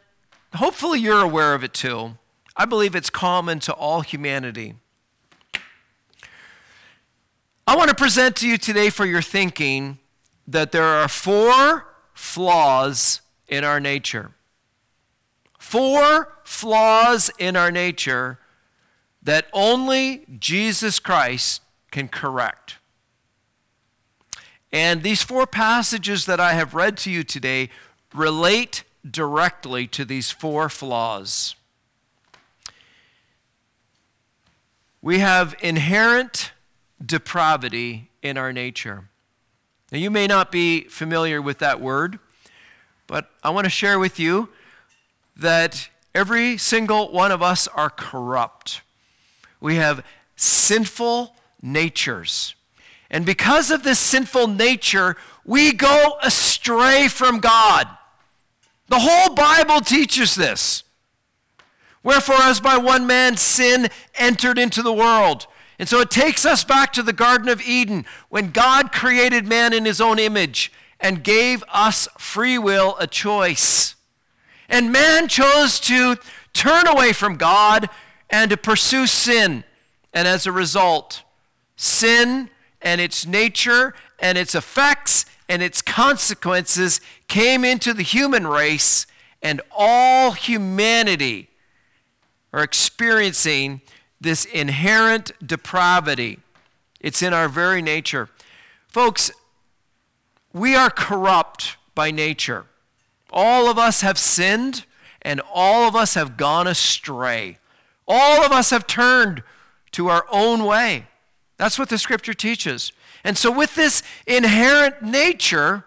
hopefully 0.55 0.99
you're 0.99 1.21
aware 1.21 1.53
of 1.53 1.63
it 1.63 1.75
too, 1.75 2.17
I 2.57 2.65
believe 2.65 2.95
it's 2.95 3.11
common 3.11 3.59
to 3.59 3.73
all 3.73 4.01
humanity. 4.01 4.73
I 7.67 7.75
want 7.75 7.89
to 7.89 7.95
present 7.95 8.37
to 8.37 8.49
you 8.49 8.57
today 8.57 8.89
for 8.89 9.05
your 9.05 9.21
thinking 9.21 9.99
that 10.47 10.71
there 10.71 10.83
are 10.83 11.07
four 11.07 11.90
flaws 12.21 13.21
in 13.47 13.63
our 13.63 13.79
nature. 13.79 14.31
Four 15.57 16.37
flaws 16.43 17.31
in 17.39 17.55
our 17.55 17.71
nature 17.71 18.37
that 19.23 19.47
only 19.51 20.25
Jesus 20.39 20.99
Christ 20.99 21.63
can 21.89 22.07
correct. 22.07 22.77
And 24.71 25.01
these 25.01 25.23
four 25.23 25.47
passages 25.47 26.27
that 26.27 26.39
I 26.39 26.53
have 26.53 26.75
read 26.75 26.95
to 26.97 27.11
you 27.11 27.23
today 27.23 27.69
relate 28.13 28.83
directly 29.09 29.87
to 29.87 30.05
these 30.05 30.29
four 30.29 30.69
flaws. 30.69 31.55
We 35.01 35.19
have 35.19 35.55
inherent 35.59 36.51
depravity 37.03 38.11
in 38.21 38.37
our 38.37 38.53
nature. 38.53 39.10
Now, 39.91 39.97
you 39.97 40.09
may 40.09 40.25
not 40.25 40.51
be 40.51 40.85
familiar 40.85 41.41
with 41.41 41.59
that 41.59 41.81
word, 41.81 42.19
but 43.07 43.29
I 43.43 43.49
want 43.49 43.65
to 43.65 43.69
share 43.69 43.99
with 43.99 44.19
you 44.19 44.47
that 45.35 45.89
every 46.15 46.57
single 46.57 47.11
one 47.11 47.31
of 47.31 47.41
us 47.41 47.67
are 47.67 47.89
corrupt. 47.89 48.81
We 49.59 49.75
have 49.75 50.05
sinful 50.37 51.35
natures. 51.61 52.55
And 53.09 53.25
because 53.25 53.69
of 53.69 53.83
this 53.83 53.99
sinful 53.99 54.47
nature, 54.47 55.17
we 55.43 55.73
go 55.73 56.17
astray 56.23 57.09
from 57.09 57.39
God. 57.39 57.85
The 58.87 58.99
whole 58.99 59.35
Bible 59.35 59.81
teaches 59.81 60.35
this. 60.35 60.83
Wherefore, 62.01 62.41
as 62.41 62.61
by 62.61 62.77
one 62.77 63.05
man 63.05 63.35
sin 63.35 63.89
entered 64.15 64.57
into 64.57 64.81
the 64.81 64.93
world. 64.93 65.47
And 65.81 65.89
so 65.89 65.99
it 65.99 66.11
takes 66.11 66.45
us 66.45 66.63
back 66.63 66.93
to 66.93 67.01
the 67.01 67.11
Garden 67.11 67.49
of 67.49 67.59
Eden 67.59 68.05
when 68.29 68.51
God 68.51 68.91
created 68.91 69.47
man 69.47 69.73
in 69.73 69.85
his 69.85 69.99
own 69.99 70.19
image 70.19 70.71
and 70.99 71.23
gave 71.23 71.63
us 71.73 72.07
free 72.19 72.59
will, 72.59 72.95
a 72.99 73.07
choice. 73.07 73.95
And 74.69 74.91
man 74.91 75.27
chose 75.27 75.79
to 75.79 76.17
turn 76.53 76.85
away 76.85 77.13
from 77.13 77.35
God 77.35 77.89
and 78.29 78.51
to 78.51 78.57
pursue 78.57 79.07
sin. 79.07 79.63
And 80.13 80.27
as 80.27 80.45
a 80.45 80.51
result, 80.51 81.23
sin 81.77 82.51
and 82.79 83.01
its 83.01 83.25
nature 83.25 83.95
and 84.19 84.37
its 84.37 84.53
effects 84.53 85.25
and 85.49 85.63
its 85.63 85.81
consequences 85.81 87.01
came 87.27 87.65
into 87.65 87.91
the 87.91 88.03
human 88.03 88.45
race, 88.45 89.07
and 89.41 89.61
all 89.71 90.33
humanity 90.33 91.49
are 92.53 92.61
experiencing 92.61 93.81
this 94.21 94.45
inherent 94.45 95.31
depravity. 95.45 96.39
It's 96.99 97.23
in 97.23 97.33
our 97.33 97.49
very 97.49 97.81
nature. 97.81 98.29
Folks, 98.87 99.31
we 100.53 100.75
are 100.75 100.91
corrupt 100.91 101.77
by 101.95 102.11
nature. 102.11 102.67
All 103.31 103.69
of 103.69 103.77
us 103.77 104.01
have 104.01 104.19
sinned, 104.19 104.85
and 105.21 105.41
all 105.51 105.87
of 105.87 105.95
us 105.95 106.13
have 106.13 106.37
gone 106.37 106.67
astray. 106.67 107.57
All 108.07 108.45
of 108.45 108.51
us 108.51 108.69
have 108.69 108.85
turned 108.85 109.41
to 109.93 110.09
our 110.09 110.25
own 110.29 110.65
way. 110.65 111.07
That's 111.57 111.79
what 111.79 111.89
the 111.89 111.97
scripture 111.97 112.33
teaches. 112.33 112.91
And 113.23 113.37
so, 113.37 113.51
with 113.51 113.75
this 113.75 114.03
inherent 114.27 115.01
nature 115.01 115.85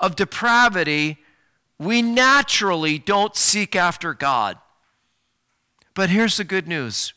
of 0.00 0.16
depravity, 0.16 1.18
we 1.78 2.00
naturally 2.02 2.98
don't 2.98 3.36
seek 3.36 3.76
after 3.76 4.14
God. 4.14 4.58
But 5.94 6.10
here's 6.10 6.36
the 6.36 6.44
good 6.44 6.66
news 6.68 7.12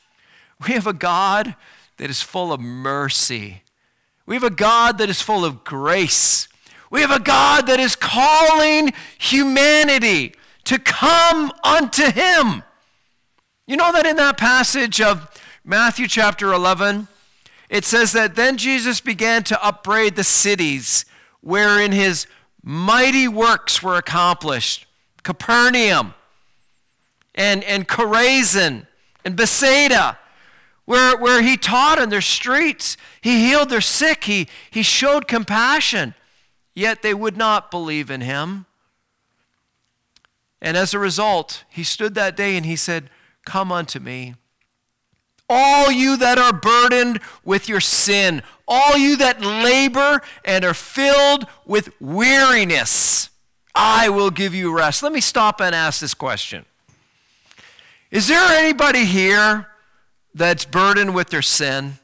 we 0.66 0.74
have 0.74 0.88
a 0.88 0.94
God 0.94 1.56
that 1.98 2.10
is 2.10 2.22
full 2.22 2.54
of 2.54 2.60
mercy, 2.60 3.64
we 4.26 4.36
have 4.36 4.44
a 4.44 4.50
God 4.50 4.98
that 5.00 5.10
is 5.10 5.22
full 5.22 5.44
of 5.44 5.64
grace. 5.64 6.48
We 6.92 7.02
have 7.02 7.12
a 7.12 7.20
God 7.20 7.68
that 7.68 7.80
is 7.80 7.96
calling 7.96 8.94
humanity 9.20 10.34
to 10.64 10.80
come 10.80 11.52
unto 11.64 12.12
Him. 12.12 12.64
You 13.68 13.78
know 13.78 13.92
that 13.92 14.08
in 14.08 14.16
that 14.16 14.38
passage 14.38 15.00
of 15.00 15.30
Matthew 15.64 16.08
chapter 16.08 16.52
11, 16.52 17.08
it 17.70 17.86
says 17.86 18.12
that 18.14 18.36
then 18.36 18.58
Jesus 18.58 19.00
began 19.02 19.44
to 19.44 19.64
upbraid 19.64 20.16
the 20.16 20.24
cities 20.24 21.06
wherein 21.42 21.92
his 21.92 22.26
mighty 22.64 23.28
works 23.28 23.84
were 23.84 23.96
accomplished 23.96 24.86
Capernaum 25.24 26.16
and, 27.36 27.64
and 27.64 27.88
Chorazin 27.88 28.88
and 29.24 29.36
Bethsaida, 29.36 30.18
where, 30.90 31.16
where 31.16 31.44
he 31.44 31.56
taught 31.56 32.00
in 32.00 32.10
their 32.10 32.20
streets. 32.20 32.98
He 33.22 33.48
healed 33.48 33.70
their 33.70 33.80
sick. 33.80 34.24
He, 34.24 34.48
he 34.72 34.82
showed 34.82 35.28
compassion, 35.28 36.16
yet 36.74 37.04
they 37.04 37.14
would 37.14 37.38
not 37.38 37.70
believe 37.70 38.10
in 38.10 38.22
him. 38.22 38.66
And 40.60 40.76
as 40.76 40.96
a 40.96 40.98
result, 40.98 41.64
he 41.70 41.84
stood 41.84 42.16
that 42.16 42.36
day 42.36 42.58
and 42.58 42.66
he 42.66 42.76
said, 42.76 43.12
Come 43.46 43.72
unto 43.72 44.00
me 44.00 44.34
all 45.48 45.92
you 45.92 46.18
that 46.18 46.40
are 46.40 46.54
burdened 46.54 47.20
with 47.44 47.70
your 47.70 47.80
sin, 47.80 48.42
all 48.68 48.98
you 48.98 49.16
that 49.18 49.42
labor 49.42 50.22
and 50.44 50.66
are 50.66 50.74
filled 50.74 51.46
with 51.66 51.90
weariness, 52.00 53.30
I 53.76 54.10
will 54.10 54.30
give 54.32 54.56
you 54.56 54.76
rest. 54.76 55.04
Let 55.04 55.12
me 55.12 55.22
stop 55.22 55.62
and 55.62 55.76
ask 55.76 56.02
this 56.02 56.16
question 56.16 56.66
Is 58.10 58.28
there 58.28 58.44
anybody 58.60 59.06
here 59.06 59.69
that's 60.34 60.66
burdened 60.66 61.16
with 61.16 61.30
their 61.30 61.42
sin? 61.42 62.00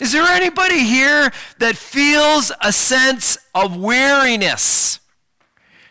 Is 0.00 0.12
there 0.12 0.24
anybody 0.24 0.84
here 0.84 1.32
that 1.58 1.76
feels 1.76 2.52
a 2.60 2.72
sense 2.72 3.36
of 3.54 3.76
weariness? 3.76 5.00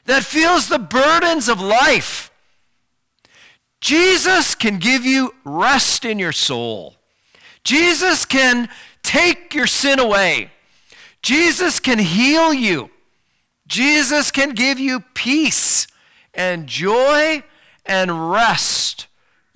That 0.06 0.24
feels 0.24 0.70
the 0.70 0.80
burdens 0.80 1.50
of 1.50 1.60
life? 1.60 2.32
Jesus 3.82 4.56
can 4.56 4.80
give 4.80 5.06
you 5.06 5.36
rest 5.44 6.06
in 6.06 6.20
your 6.20 6.32
soul. 6.32 6.96
Jesus 7.64 8.26
can 8.26 8.70
take 9.04 9.54
your 9.54 9.68
sin 9.68 10.00
away. 10.00 10.52
Jesus 11.22 11.80
can 11.80 12.00
heal 12.00 12.54
you. 12.54 12.90
Jesus 13.68 14.32
can 14.32 14.52
give 14.52 14.80
you 14.80 15.02
peace 15.14 15.86
and 16.34 16.68
joy 16.68 17.44
and 17.86 18.32
rest 18.32 19.08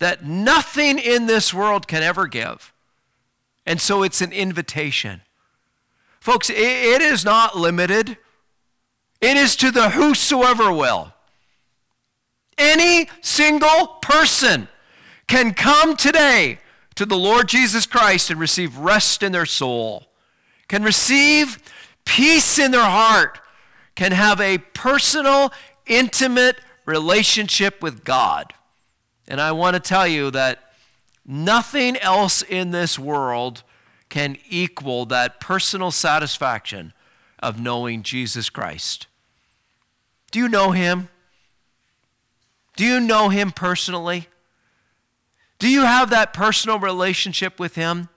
that 0.02 0.26
nothing 0.26 0.98
in 0.98 1.28
this 1.28 1.54
world 1.54 1.88
can 1.88 2.02
ever 2.02 2.26
give. 2.26 2.74
And 3.68 3.80
so 3.80 4.02
it's 4.02 4.20
an 4.20 4.32
invitation. 4.32 5.22
Folks, 6.20 6.50
it 6.50 6.58
is 7.04 7.24
not 7.24 7.56
limited, 7.56 8.18
it 9.22 9.38
is 9.38 9.56
to 9.58 9.70
the 9.70 9.92
whosoever 9.92 10.74
will. 10.74 11.14
Any 12.58 13.10
single 13.22 14.00
person 14.02 14.70
can 15.28 15.54
come 15.54 15.96
today 15.96 16.58
to 16.96 17.06
the 17.06 17.18
Lord 17.18 17.48
Jesus 17.48 17.86
Christ 17.86 18.32
and 18.32 18.40
receive 18.40 18.80
rest 18.80 19.22
in 19.22 19.32
their 19.32 19.46
soul, 19.46 20.08
can 20.68 20.82
receive 20.82 21.60
peace 22.06 22.58
in 22.58 22.72
their 22.72 22.90
heart, 22.90 23.40
can 23.94 24.14
have 24.14 24.42
a 24.42 24.58
personal, 24.58 25.54
intimate 25.86 26.58
relationship 26.88 27.84
with 27.84 28.04
God. 28.04 28.56
And 29.32 29.40
I 29.40 29.54
want 29.54 29.76
to 29.76 29.80
tell 29.80 30.06
you 30.06 30.30
that 30.32 30.74
nothing 31.26 31.96
else 31.96 32.42
in 32.42 32.72
this 32.72 33.00
world 33.00 33.64
can 34.10 34.38
equal 34.50 35.06
that 35.06 35.40
personal 35.40 35.90
satisfaction 35.90 36.92
of 37.40 37.58
knowing 37.58 38.04
Jesus 38.04 38.50
Christ. 38.50 39.08
Do 40.32 40.40
you 40.40 40.50
know 40.50 40.72
him? 40.72 41.08
Do 42.76 42.84
you 42.84 43.00
know 43.00 43.30
him 43.30 43.54
personally? 43.54 44.28
Do 45.60 45.70
you 45.70 45.84
have 45.84 46.10
that 46.10 46.34
personal 46.34 46.78
relationship 46.78 47.58
with 47.58 47.76
him? 47.76 48.10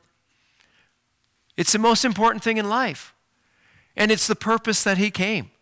It's 1.57 1.71
the 1.71 1.79
most 1.79 2.05
important 2.05 2.43
thing 2.43 2.57
in 2.57 2.69
life. 2.69 3.15
And 3.97 4.11
it's 4.11 4.27
the 4.27 4.35
purpose 4.35 4.83
that 4.83 4.99
he 4.99 5.13
came. 5.13 5.53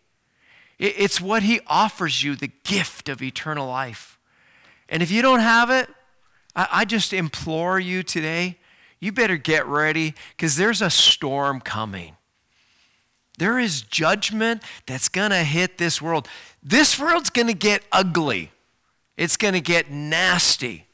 It's 0.79 1.21
what 1.21 1.43
he 1.43 1.61
offers 1.67 2.23
you, 2.23 2.35
the 2.35 2.49
gift 2.63 3.07
of 3.07 3.21
eternal 3.21 3.67
life. 3.67 4.12
And 4.89 5.01
if 5.01 5.11
you 5.11 5.21
don't 5.21 5.39
have 5.39 5.69
it, 5.69 5.89
I 6.55 6.85
just 6.85 7.13
implore 7.13 7.79
you 7.79 8.03
today, 8.03 8.57
you 8.99 9.11
better 9.11 9.37
get 9.37 9.65
ready 9.65 10.13
because 10.35 10.55
there's 10.55 10.81
a 10.81 10.89
storm 10.89 11.59
coming. 11.59 12.15
There 13.39 13.57
is 13.57 13.81
judgment 13.81 14.61
that's 14.85 15.09
going 15.09 15.31
to 15.31 15.43
hit 15.43 15.79
this 15.79 16.01
world. 16.01 16.27
This 16.61 16.99
world's 16.99 17.31
going 17.31 17.47
to 17.47 17.55
get 17.55 17.83
ugly. 17.91 18.51
It's 19.17 19.35
going 19.37 19.55
to 19.55 19.61
get 19.61 19.89
nasty. 19.89 20.85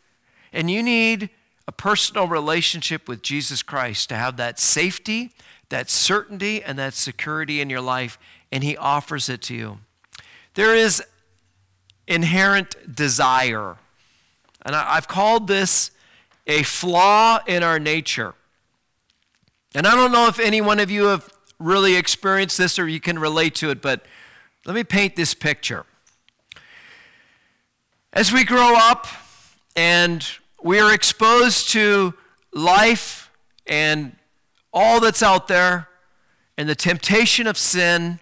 And 0.54 0.72
you 0.72 0.82
need 0.82 1.30
a 1.68 1.72
personal 1.72 2.28
relationship 2.28 3.08
with 3.08 3.22
Jesus 3.22 3.62
Christ 3.62 4.10
to 4.10 4.16
have 4.16 4.38
that 4.38 4.60
safety, 4.60 5.32
that 5.68 5.90
certainty, 5.90 6.64
and 6.64 6.80
that 6.80 6.94
security 6.94 7.60
in 7.62 7.70
your 7.70 7.82
life, 7.82 8.18
and 8.52 8.64
He 8.64 8.78
offers 8.78 9.30
it 9.30 9.42
to 9.44 9.56
you. 9.56 9.80
There 10.56 10.74
is 10.74 11.04
inherent 12.10 12.94
desire. 12.94 13.78
And 14.66 14.76
I've 14.76 15.08
called 15.08 15.48
this 15.48 15.92
a 16.46 16.64
flaw 16.64 17.40
in 17.48 17.64
our 17.64 17.80
nature. 17.80 18.34
And 19.74 19.88
I 19.88 19.96
don't 19.96 20.12
know 20.12 20.28
if 20.28 20.40
any 20.40 20.60
one 20.60 20.80
of 20.80 20.92
you 20.92 21.06
have 21.06 21.32
really 21.60 21.96
experienced 21.96 22.58
this 22.58 22.80
or 22.80 22.88
you 22.88 23.00
can 23.00 23.20
relate 23.20 23.56
to 23.56 23.70
it, 23.70 23.82
but 23.82 24.06
let 24.66 24.76
me 24.76 24.84
paint 24.84 25.16
this 25.16 25.34
picture. 25.34 25.86
As 28.12 28.34
we 28.34 28.44
grow 28.44 28.74
up 28.76 29.06
and 29.76 30.28
we 30.62 30.80
are 30.80 30.94
exposed 30.94 31.70
to 31.70 32.16
life 32.52 33.32
and 33.68 34.16
all 34.74 35.00
that's 35.00 35.22
out 35.22 35.48
there, 35.48 35.88
and 36.58 36.68
the 36.68 36.76
temptation 36.76 37.48
of 37.48 37.58
sin, 37.58 38.20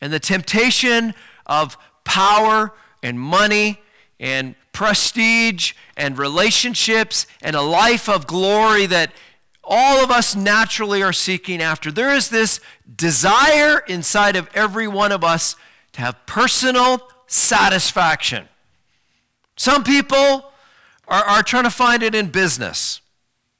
and 0.00 0.12
the 0.12 0.20
temptation 0.20 1.14
of 1.46 1.78
power 2.04 2.72
and 3.02 3.18
money 3.18 3.80
and 4.18 4.54
prestige 4.72 5.72
and 5.96 6.18
relationships 6.18 7.26
and 7.42 7.56
a 7.56 7.62
life 7.62 8.08
of 8.08 8.26
glory 8.26 8.86
that 8.86 9.12
all 9.62 10.02
of 10.02 10.10
us 10.10 10.34
naturally 10.34 11.02
are 11.02 11.12
seeking 11.12 11.62
after. 11.62 11.90
There 11.90 12.14
is 12.14 12.28
this 12.28 12.60
desire 12.96 13.78
inside 13.86 14.36
of 14.36 14.48
every 14.54 14.88
one 14.88 15.12
of 15.12 15.22
us 15.22 15.56
to 15.92 16.00
have 16.00 16.26
personal 16.26 17.08
satisfaction. 17.26 18.48
Some 19.56 19.84
people 19.84 20.52
are, 21.06 21.24
are 21.24 21.42
trying 21.42 21.64
to 21.64 21.70
find 21.70 22.02
it 22.02 22.14
in 22.14 22.28
business. 22.28 23.00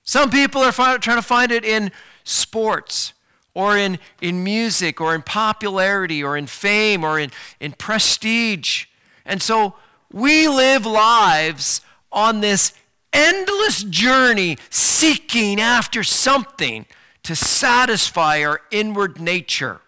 Some 0.03 0.31
people 0.31 0.63
are 0.63 0.73
trying 0.73 0.99
to 1.01 1.23
find 1.23 1.53
it 1.53 1.65
in 1.65 1.93
sports 2.25 3.13
or 3.55 3.77
in, 3.77 3.99
in 4.21 4.43
music 4.43 5.01
or 5.01 5.15
in 5.15 5.23
popularity 5.23 6.23
or 6.23 6.37
in 6.37 6.47
fame 6.47 7.05
or 7.05 7.19
in, 7.19 7.31
in 7.61 7.73
prestige. 7.73 8.87
And 9.31 9.41
so 9.41 9.77
we 10.13 10.49
live 10.49 10.85
lives 10.85 11.83
on 12.11 12.41
this 12.41 12.73
endless 13.13 13.85
journey 13.85 14.59
seeking 14.71 15.61
after 15.61 16.03
something 16.03 16.85
to 17.23 17.37
satisfy 17.37 18.43
our 18.43 18.61
inward 18.73 19.21
nature. 19.21 19.83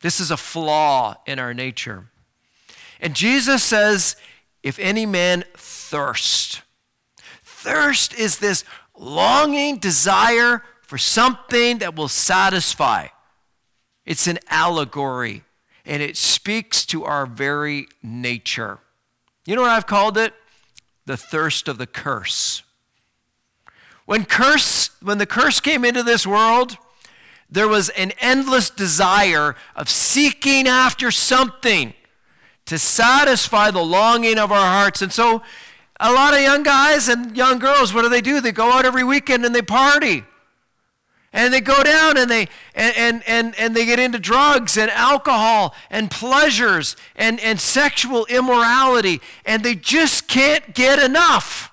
This 0.00 0.18
is 0.18 0.30
a 0.30 0.38
flaw 0.38 1.16
in 1.26 1.38
our 1.38 1.52
nature. 1.52 2.06
And 3.00 3.14
Jesus 3.14 3.62
says 3.62 4.16
if 4.62 4.78
any 4.78 5.04
man 5.04 5.44
thirst. 5.54 6.62
Thirst 7.44 8.14
is 8.14 8.38
this 8.38 8.64
longing 8.96 9.76
desire 9.76 10.62
for 10.80 10.96
something 10.96 11.78
that 11.78 11.94
will 11.94 12.08
satisfy. 12.08 13.08
It's 14.06 14.26
an 14.26 14.38
allegory, 14.48 15.44
and 15.84 16.02
it 16.02 16.16
speaks 16.16 16.86
to 16.86 17.04
our 17.04 17.26
very 17.26 17.86
nature. 18.02 18.78
You 19.44 19.56
know 19.56 19.62
what 19.62 19.70
I've 19.70 19.86
called 19.86 20.16
it? 20.16 20.34
The 21.06 21.16
thirst 21.16 21.68
of 21.68 21.78
the 21.78 21.86
curse. 21.86 22.62
When 24.04 24.24
curse, 24.24 24.90
when 25.02 25.18
the 25.18 25.26
curse 25.26 25.60
came 25.60 25.84
into 25.84 26.02
this 26.02 26.26
world, 26.26 26.76
there 27.50 27.68
was 27.68 27.88
an 27.90 28.12
endless 28.20 28.70
desire 28.70 29.54
of 29.76 29.88
seeking 29.88 30.66
after 30.66 31.10
something 31.10 31.94
to 32.66 32.78
satisfy 32.78 33.70
the 33.70 33.82
longing 33.82 34.38
of 34.38 34.50
our 34.50 34.66
hearts. 34.66 35.02
And 35.02 35.12
so 35.12 35.42
a 36.00 36.12
lot 36.12 36.34
of 36.34 36.40
young 36.40 36.62
guys 36.62 37.08
and 37.08 37.36
young 37.36 37.58
girls, 37.58 37.92
what 37.92 38.02
do 38.02 38.08
they 38.08 38.20
do? 38.20 38.40
They 38.40 38.52
go 38.52 38.72
out 38.72 38.84
every 38.84 39.04
weekend 39.04 39.44
and 39.44 39.54
they 39.54 39.62
party. 39.62 40.24
And 41.32 41.52
they 41.52 41.60
go 41.62 41.82
down 41.82 42.18
and 42.18 42.30
they 42.30 42.48
and, 42.74 42.94
and, 42.96 43.22
and, 43.26 43.54
and 43.58 43.74
they 43.74 43.86
get 43.86 43.98
into 43.98 44.18
drugs 44.18 44.76
and 44.76 44.90
alcohol 44.90 45.74
and 45.90 46.10
pleasures 46.10 46.94
and, 47.16 47.40
and 47.40 47.58
sexual 47.58 48.26
immorality. 48.26 49.20
And 49.46 49.62
they 49.64 49.74
just 49.74 50.28
can't 50.28 50.74
get 50.74 50.98
enough. 50.98 51.72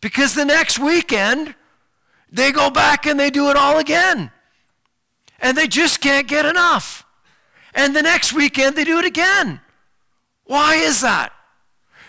Because 0.00 0.34
the 0.34 0.44
next 0.44 0.78
weekend, 0.78 1.54
they 2.30 2.50
go 2.50 2.70
back 2.70 3.06
and 3.06 3.20
they 3.20 3.30
do 3.30 3.50
it 3.50 3.56
all 3.56 3.78
again. 3.78 4.30
And 5.38 5.56
they 5.56 5.68
just 5.68 6.00
can't 6.00 6.26
get 6.26 6.46
enough. 6.46 7.04
And 7.74 7.94
the 7.94 8.02
next 8.02 8.32
weekend, 8.32 8.76
they 8.76 8.84
do 8.84 8.98
it 8.98 9.04
again. 9.04 9.60
Why 10.44 10.76
is 10.76 11.00
that? 11.02 11.32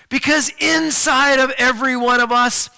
Because 0.10 0.52
inside 0.60 1.40
of 1.40 1.52
every 1.58 1.98
one 1.98 2.20
of 2.20 2.32
us 2.32 2.70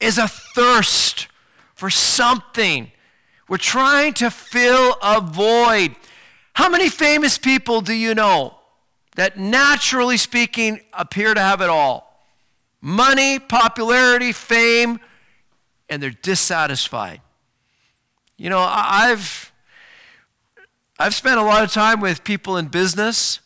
is 0.00 0.18
a 0.18 0.28
thirst 0.28 1.28
for 1.74 1.90
something. 1.90 2.90
We're 3.48 3.58
trying 3.58 4.14
to 4.14 4.30
fill 4.30 4.96
a 5.02 5.20
void. 5.20 5.96
How 6.54 6.68
many 6.68 6.88
famous 6.88 7.36
people 7.36 7.80
do 7.80 7.92
you 7.92 8.14
know 8.14 8.58
that, 9.16 9.38
naturally 9.38 10.16
speaking, 10.16 10.80
appear 10.92 11.34
to 11.34 11.40
have 11.40 11.60
it 11.60 11.68
all? 11.68 12.24
Money, 12.80 13.38
popularity, 13.38 14.32
fame, 14.32 15.00
and 15.88 16.02
they're 16.02 16.10
dissatisfied. 16.10 17.20
You 18.36 18.50
know, 18.50 18.60
I've 18.60 19.52
I've 20.98 21.14
spent 21.14 21.38
a 21.38 21.42
lot 21.42 21.64
of 21.64 21.72
time 21.72 22.00
with 22.00 22.24
people 22.24 22.56
in 22.56 22.68
business 22.68 23.40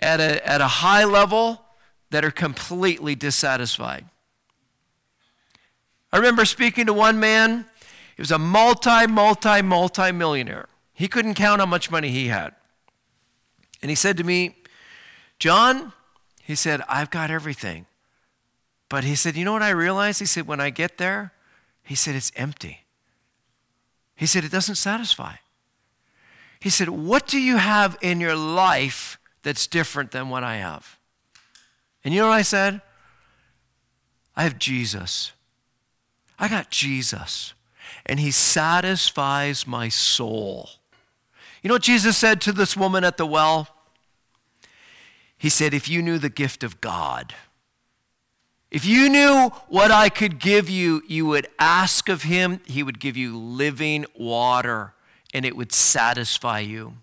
at 0.00 0.20
a, 0.20 0.46
at 0.48 0.60
a 0.60 0.66
high 0.66 1.04
level 1.04 1.64
that 2.10 2.24
are 2.24 2.30
completely 2.30 3.14
dissatisfied. 3.14 4.06
I 6.12 6.16
remember 6.18 6.44
speaking 6.44 6.86
to 6.86 6.92
one 6.92 7.18
man, 7.18 7.66
he 8.16 8.22
was 8.22 8.30
a 8.30 8.38
multi, 8.38 9.06
multi, 9.06 9.62
multi 9.62 10.12
millionaire. 10.12 10.68
He 10.92 11.08
couldn't 11.08 11.34
count 11.34 11.60
how 11.60 11.66
much 11.66 11.90
money 11.90 12.10
he 12.10 12.28
had. 12.28 12.54
And 13.82 13.90
he 13.90 13.94
said 13.94 14.16
to 14.16 14.24
me, 14.24 14.56
John, 15.38 15.92
he 16.42 16.54
said, 16.54 16.82
I've 16.88 17.10
got 17.10 17.30
everything. 17.30 17.86
But 18.88 19.04
he 19.04 19.14
said, 19.16 19.36
You 19.36 19.44
know 19.44 19.52
what 19.52 19.62
I 19.62 19.70
realized? 19.70 20.20
He 20.20 20.26
said, 20.26 20.46
When 20.46 20.60
I 20.60 20.70
get 20.70 20.98
there, 20.98 21.32
he 21.82 21.94
said, 21.94 22.14
It's 22.14 22.30
empty. 22.36 22.84
He 24.14 24.26
said, 24.26 24.44
It 24.44 24.52
doesn't 24.52 24.76
satisfy. 24.76 25.36
He 26.60 26.70
said, 26.70 26.88
What 26.88 27.26
do 27.26 27.40
you 27.40 27.56
have 27.56 27.98
in 28.00 28.20
your 28.20 28.36
life 28.36 29.18
that's 29.42 29.66
different 29.66 30.12
than 30.12 30.28
what 30.28 30.44
I 30.44 30.56
have? 30.56 30.98
And 32.04 32.14
you 32.14 32.20
know 32.20 32.28
what 32.28 32.34
I 32.34 32.42
said? 32.42 32.80
I 34.36 34.44
have 34.44 34.58
Jesus. 34.58 35.32
I 36.38 36.48
got 36.48 36.70
Jesus. 36.70 37.54
And 38.06 38.20
he 38.20 38.30
satisfies 38.30 39.66
my 39.66 39.88
soul. 39.88 40.68
You 41.62 41.68
know 41.68 41.74
what 41.74 41.82
Jesus 41.82 42.18
said 42.18 42.40
to 42.42 42.52
this 42.52 42.76
woman 42.76 43.04
at 43.04 43.16
the 43.16 43.26
well? 43.26 43.68
He 45.38 45.48
said, 45.48 45.72
If 45.72 45.88
you 45.88 46.02
knew 46.02 46.18
the 46.18 46.28
gift 46.28 46.62
of 46.62 46.80
God, 46.80 47.34
if 48.70 48.84
you 48.84 49.08
knew 49.08 49.50
what 49.68 49.90
I 49.90 50.08
could 50.08 50.40
give 50.40 50.68
you, 50.68 51.02
you 51.06 51.26
would 51.26 51.46
ask 51.58 52.08
of 52.08 52.24
him, 52.24 52.60
he 52.66 52.82
would 52.82 52.98
give 52.98 53.16
you 53.16 53.38
living 53.38 54.04
water, 54.18 54.94
and 55.32 55.44
it 55.44 55.56
would 55.56 55.72
satisfy 55.72 56.58
you. 56.58 56.94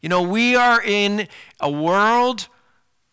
You 0.00 0.08
know, 0.08 0.22
we 0.22 0.54
are 0.54 0.80
in 0.80 1.28
a 1.58 1.70
world 1.70 2.46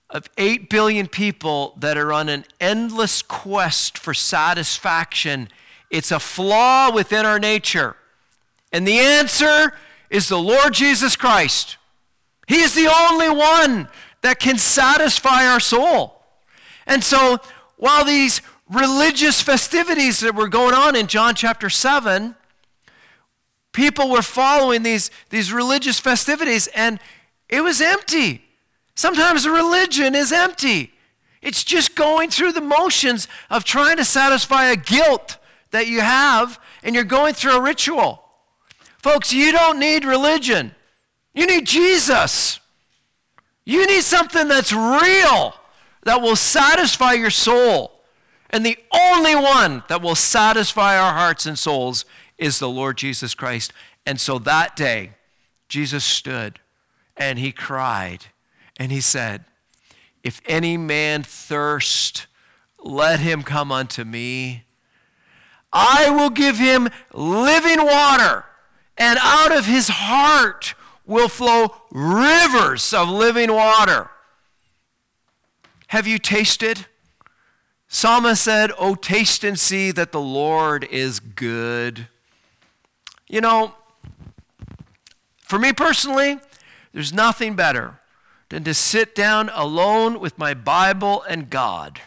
of 0.10 0.30
8 0.38 0.70
billion 0.70 1.08
people 1.08 1.74
that 1.80 1.98
are 1.98 2.14
on 2.14 2.30
an 2.30 2.46
endless 2.62 3.22
quest 3.22 3.98
for 3.98 4.14
satisfaction. 4.14 5.50
It's 5.90 6.12
a 6.12 6.20
flaw 6.20 6.92
within 6.92 7.26
our 7.26 7.40
nature. 7.40 7.96
And 8.72 8.88
the 8.88 9.00
answer 9.00 9.74
is 10.10 10.28
the 10.28 10.40
Lord 10.40 10.74
Jesus 10.74 11.16
Christ. 11.16 11.78
He 12.48 12.62
is 12.62 12.74
the 12.74 12.88
only 12.88 13.30
one 13.30 13.90
that 14.22 14.40
can 14.40 14.58
satisfy 14.58 15.46
our 15.46 15.60
soul. 15.60 16.24
And 16.86 17.04
so, 17.04 17.40
while 17.78 18.04
these 18.06 18.42
religious 18.70 19.42
festivities 19.42 20.20
that 20.20 20.36
were 20.36 20.48
going 20.48 20.74
on 20.74 20.96
in 20.96 21.08
John 21.08 21.36
chapter 21.36 21.70
7, 21.70 22.36
people 23.72 24.10
were 24.10 24.22
following 24.22 24.84
these, 24.84 25.12
these 25.30 25.54
religious 25.54 26.00
festivities 26.00 26.68
and 26.68 27.00
it 27.50 27.62
was 27.62 27.80
empty. 27.80 28.44
Sometimes 28.96 29.48
religion 29.48 30.16
is 30.16 30.32
empty. 30.32 30.92
It's 31.42 31.64
just 31.64 31.96
going 31.96 32.30
through 32.30 32.54
the 32.54 32.62
motions 32.62 33.28
of 33.50 33.64
trying 33.64 33.98
to 33.98 34.06
satisfy 34.06 34.66
a 34.66 34.76
guilt 34.76 35.37
that 35.72 35.88
you 35.88 36.02
have, 36.02 36.60
and 36.84 36.96
you're 36.96 37.04
going 37.04 37.34
through 37.34 37.58
a 37.58 37.62
ritual. 37.62 38.24
Folks, 38.98 39.34
you 39.34 39.52
don't 39.52 39.80
need 39.80 40.06
religion. 40.06 40.74
You 41.34 41.46
need 41.46 41.66
Jesus. 41.66 42.60
You 43.66 43.86
need 43.86 44.02
something 44.02 44.48
that's 44.48 44.72
real, 44.72 45.54
that 46.04 46.22
will 46.22 46.36
satisfy 46.36 47.14
your 47.14 47.30
soul. 47.30 48.02
And 48.50 48.66
the 48.66 48.78
only 48.92 49.36
one 49.36 49.84
that 49.90 50.02
will 50.02 50.16
satisfy 50.16 50.98
our 50.98 51.14
hearts 51.14 51.46
and 51.46 51.60
souls 51.60 52.06
is 52.38 52.60
the 52.60 52.70
Lord 52.70 52.98
Jesus 52.98 53.34
Christ. 53.34 53.74
And 54.06 54.20
so 54.20 54.40
that 54.40 54.76
day, 54.76 55.12
Jesus 55.68 56.06
stood 56.06 56.60
and 57.18 57.40
he 57.40 57.52
cried 57.52 58.28
and 58.78 58.92
he 58.92 59.02
said, 59.02 59.46
If 60.24 60.40
any 60.46 60.78
man 60.78 61.24
thirst, 61.24 62.28
let 62.80 63.20
him 63.20 63.44
come 63.44 63.72
unto 63.72 64.04
me. 64.04 64.64
I 65.78 66.10
will 66.10 66.32
give 66.32 66.58
him 66.58 66.90
living 67.14 67.86
water, 67.86 68.46
and 68.98 69.20
out 69.22 69.52
of 69.52 69.66
his 69.66 69.90
heart 69.90 70.74
will 71.06 71.30
flow 71.30 71.76
rivers 71.92 72.94
of 72.94 73.10
living 73.10 73.54
water. 73.54 74.10
Have 75.88 76.08
you 76.08 76.18
tasted? 76.18 76.88
Psalmist 77.88 78.44
said, 78.44 78.72
Oh, 78.80 78.96
taste 78.96 79.44
and 79.44 79.58
see 79.58 79.92
that 79.92 80.12
the 80.12 80.20
Lord 80.20 80.84
is 80.86 81.20
good. 81.20 82.08
You 83.28 83.42
know, 83.42 83.76
for 85.40 85.60
me 85.60 85.74
personally, 85.74 86.40
there's 86.92 87.14
nothing 87.14 87.56
better 87.56 88.00
than 88.50 88.64
to 88.64 88.74
sit 88.74 89.14
down 89.14 89.50
alone 89.54 90.20
with 90.20 90.38
my 90.38 90.54
Bible 90.54 91.24
and 91.30 91.50
God 91.50 92.02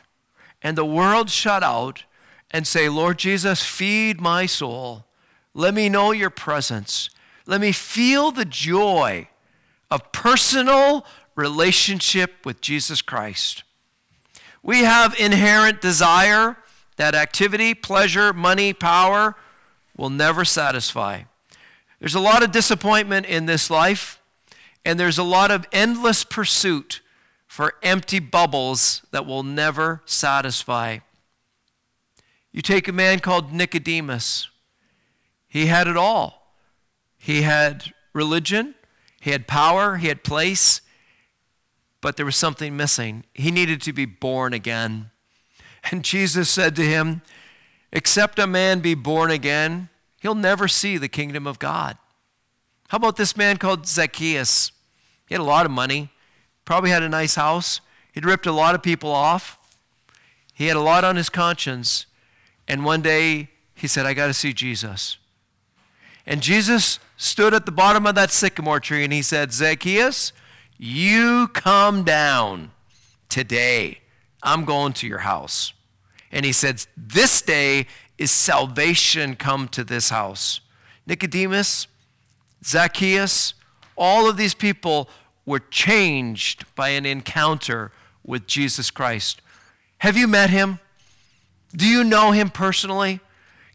and 0.63 0.77
the 0.77 0.85
world 0.85 1.31
shut 1.31 1.63
out 1.63 2.05
and 2.51 2.67
say, 2.67 2.89
Lord 2.89 3.19
Jesus, 3.19 3.65
feed 3.65 4.21
my 4.21 4.47
soul. 4.47 5.05
Let 5.55 5.75
me 5.75 5.89
know 5.89 6.13
your 6.13 6.31
presence. 6.31 7.11
Let 7.47 7.61
me 7.61 7.73
feel 7.73 8.31
the 8.31 8.45
joy 8.45 9.29
of 9.91 10.13
personal 10.13 11.05
relationship 11.35 12.45
with 12.45 12.61
Jesus 12.61 13.03
Christ. 13.03 13.65
We 14.63 14.81
have 14.81 15.19
inherent 15.19 15.81
desire 15.81 16.57
that 16.97 17.15
activity, 17.15 17.75
pleasure, 17.75 18.33
money, 18.33 18.73
power 18.73 19.35
will 19.97 20.11
never 20.11 20.45
satisfy. 20.45 21.23
There's 21.99 22.15
a 22.15 22.21
lot 22.21 22.43
of 22.43 22.53
disappointment 22.53 23.27
in 23.27 23.47
this 23.47 23.71
life 23.71 24.21
and 24.85 24.99
there's 24.99 25.19
a 25.19 25.23
lot 25.23 25.51
of 25.51 25.67
endless 25.73 26.25
pursuit 26.25 27.01
for 27.47 27.75
empty 27.83 28.19
bubbles 28.19 29.03
that 29.11 29.27
will 29.27 29.43
never 29.43 30.03
satisfy. 30.07 30.99
You 32.53 32.63
take 32.63 32.89
a 32.89 32.93
man 32.93 33.21
called 33.21 33.53
Nicodemus, 33.53 34.49
he 35.49 35.67
had 35.67 35.87
it 35.87 35.97
all. 35.97 36.55
He 37.19 37.43
had 37.43 37.93
religion, 38.13 38.75
he 39.21 39.31
had 39.31 39.47
power, 39.47 39.97
he 39.97 40.09
had 40.09 40.25
place, 40.25 40.81
but 42.01 42.17
there 42.17 42.25
was 42.25 42.37
something 42.37 42.77
missing. 42.77 43.25
He 43.35 43.51
needed 43.51 43.83
to 43.83 43.93
be 43.93 44.07
born 44.07 44.55
again. 44.55 45.11
And 45.91 46.03
Jesus 46.03 46.49
said 46.49 46.75
to 46.77 46.83
him, 46.83 47.23
Except 47.93 48.39
a 48.39 48.47
man 48.47 48.81
be 48.81 48.95
born 48.95 49.31
again, 49.31 49.89
he'll 50.21 50.35
never 50.35 50.69
see 50.69 50.97
the 50.97 51.09
kingdom 51.09 51.47
of 51.47 51.59
God. 51.59 51.99
How 52.89 52.97
about 52.97 53.17
this 53.17 53.37
man 53.37 53.57
called 53.57 53.87
Zacchaeus? 53.87 54.73
He 55.27 55.35
had 55.35 55.41
a 55.41 55.45
lot 55.45 55.67
of 55.67 55.73
money, 55.73 56.11
probably 56.65 56.91
had 56.91 57.03
a 57.03 57.09
nice 57.09 57.35
house. 57.35 57.81
He'd 58.13 58.25
ripped 58.25 58.47
a 58.47 58.53
lot 58.53 58.75
of 58.75 58.83
people 58.83 59.11
off. 59.11 59.59
He 60.55 60.67
had 60.67 60.77
a 60.77 60.81
lot 60.81 61.05
on 61.05 61.17
his 61.17 61.29
conscience. 61.29 62.07
And 62.71 62.85
one 62.85 63.03
day 63.03 63.49
he 63.75 63.89
said, 63.89 64.07
I 64.07 64.15
got 64.15 64.29
to 64.29 64.33
see 64.33 64.53
Jesus. 64.53 65.19
And 66.25 66.41
Jesus 66.41 67.01
stood 67.17 67.53
at 67.53 67.67
the 67.67 67.73
bottom 67.73 68.07
of 68.07 68.15
that 68.15 68.31
sycamore 68.31 68.79
tree 68.79 69.03
and 69.03 69.13
he 69.13 69.23
said, 69.23 69.53
Zacchaeus, 69.53 70.33
you 70.79 71.49
come 71.49 72.05
down 72.05 72.71
today. 73.29 74.03
I'm 74.41 74.65
going 74.65 74.93
to 74.93 75.09
your 75.09 75.19
house. 75.19 75.73
And 76.31 76.47
he 76.47 76.53
said, 76.53 76.87
This 76.97 77.43
day 77.43 77.89
is 78.19 78.31
salvation 78.31 79.35
come 79.35 79.67
to 79.71 79.83
this 79.83 80.11
house. 80.11 80.61
Nicodemus, 81.09 81.89
Zacchaeus, 82.65 83.55
all 83.97 84.31
of 84.31 84.37
these 84.37 84.55
people 84.55 85.11
were 85.45 85.59
changed 85.59 86.73
by 86.77 86.91
an 86.91 87.05
encounter 87.05 87.91
with 88.25 88.47
Jesus 88.47 88.93
Christ. 88.93 89.43
Have 89.99 90.17
you 90.17 90.29
met 90.29 90.51
him? 90.51 90.79
Do 91.75 91.87
you 91.87 92.05
know 92.05 92.33
him 92.33 92.51
personally? 92.51 93.21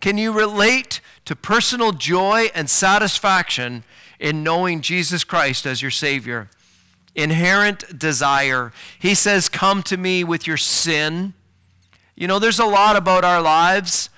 Can 0.01 0.17
you 0.17 0.31
relate 0.31 1.01
to 1.25 1.35
personal 1.35 1.91
joy 1.91 2.49
and 2.53 2.69
satisfaction 2.69 3.83
in 4.19 4.43
knowing 4.43 4.81
Jesus 4.81 5.23
Christ 5.23 5.65
as 5.65 5.81
your 5.81 5.91
Savior? 5.91 6.49
Inherent 7.15 7.97
desire. 7.97 8.73
He 8.99 9.15
says, 9.15 9.47
Come 9.47 9.81
to 9.83 9.97
me 9.97 10.23
with 10.23 10.45
your 10.45 10.57
sin. 10.57 11.33
You 12.15 12.27
know, 12.27 12.39
there's 12.39 12.59
a 12.59 12.65
lot 12.65 12.95
about 12.95 13.23
our 13.23 13.41
lives 13.41 14.09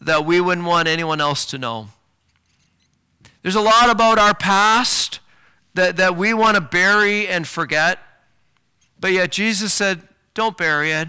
that 0.00 0.24
we 0.24 0.40
wouldn't 0.40 0.66
want 0.66 0.86
anyone 0.86 1.20
else 1.20 1.46
to 1.46 1.58
know. 1.58 1.88
There's 3.42 3.54
a 3.54 3.60
lot 3.60 3.90
about 3.90 4.18
our 4.18 4.34
past 4.34 5.20
that, 5.74 5.96
that 5.96 6.16
we 6.16 6.32
want 6.32 6.56
to 6.56 6.60
bury 6.60 7.26
and 7.26 7.46
forget. 7.46 7.98
But 9.00 9.12
yet 9.12 9.32
Jesus 9.32 9.72
said, 9.72 10.02
Don't 10.34 10.56
bury 10.56 10.92
it. 10.92 11.08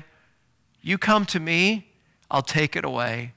You 0.82 0.98
come 0.98 1.26
to 1.28 1.40
me, 1.40 1.88
I'll 2.30 2.42
take 2.42 2.76
it 2.76 2.86
away. 2.86 3.34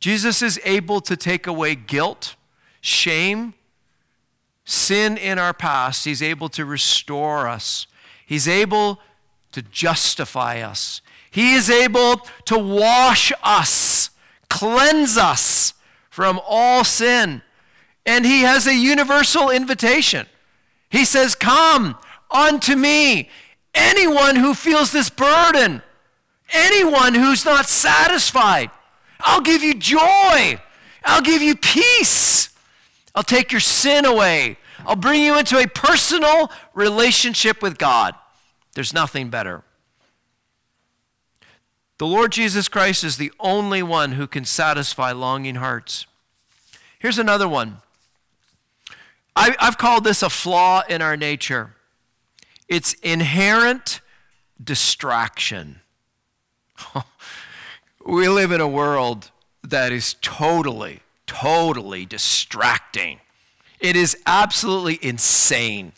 Jesus 0.00 0.42
is 0.42 0.60
able 0.64 1.00
to 1.00 1.16
take 1.16 1.46
away 1.46 1.74
guilt, 1.74 2.36
shame, 2.80 3.54
sin 4.64 5.16
in 5.16 5.38
our 5.38 5.54
past. 5.54 6.04
He's 6.04 6.22
able 6.22 6.48
to 6.50 6.64
restore 6.64 7.48
us. 7.48 7.86
He's 8.26 8.48
able 8.48 9.00
to 9.52 9.62
justify 9.62 10.60
us. 10.60 11.00
He 11.30 11.54
is 11.54 11.70
able 11.70 12.18
to 12.44 12.58
wash 12.58 13.32
us, 13.42 14.10
cleanse 14.48 15.16
us 15.16 15.74
from 16.10 16.40
all 16.46 16.84
sin. 16.84 17.42
And 18.06 18.24
He 18.24 18.42
has 18.42 18.66
a 18.66 18.74
universal 18.74 19.50
invitation. 19.50 20.26
He 20.90 21.04
says, 21.04 21.34
Come 21.34 21.96
unto 22.30 22.76
me, 22.76 23.30
anyone 23.74 24.36
who 24.36 24.54
feels 24.54 24.92
this 24.92 25.10
burden, 25.10 25.82
anyone 26.54 27.14
who's 27.14 27.44
not 27.44 27.66
satisfied. 27.66 28.70
I'll 29.20 29.40
give 29.40 29.62
you 29.62 29.74
joy. 29.74 30.60
I'll 31.04 31.22
give 31.22 31.42
you 31.42 31.56
peace. 31.56 32.50
I'll 33.14 33.22
take 33.22 33.52
your 33.52 33.60
sin 33.60 34.04
away. 34.04 34.56
I'll 34.86 34.96
bring 34.96 35.22
you 35.22 35.38
into 35.38 35.58
a 35.58 35.66
personal 35.66 36.50
relationship 36.74 37.62
with 37.62 37.78
God. 37.78 38.14
There's 38.74 38.92
nothing 38.92 39.30
better. 39.30 39.62
The 41.98 42.06
Lord 42.06 42.32
Jesus 42.32 42.68
Christ 42.68 43.04
is 43.04 43.16
the 43.16 43.32
only 43.38 43.82
one 43.82 44.12
who 44.12 44.26
can 44.26 44.44
satisfy 44.44 45.12
longing 45.12 45.56
hearts. 45.56 46.06
Here's 46.98 47.18
another 47.18 47.48
one. 47.48 47.78
I, 49.36 49.54
have 49.58 49.78
called 49.78 50.04
this 50.04 50.22
a 50.22 50.30
flaw 50.30 50.82
in 50.88 51.02
our 51.02 51.16
nature 51.16 51.74
it's 52.68 52.94
inherent 52.94 54.00
distraction. 54.62 55.80
We 58.04 58.28
live 58.28 58.52
in 58.52 58.60
a 58.60 58.68
world 58.68 59.30
that 59.62 59.92
is 59.92 60.14
totally, 60.20 61.00
totally 61.26 62.06
distracting. 62.06 63.20
It 63.80 63.96
is 63.96 64.16
absolutely 64.26 64.98
insane. 65.02 65.92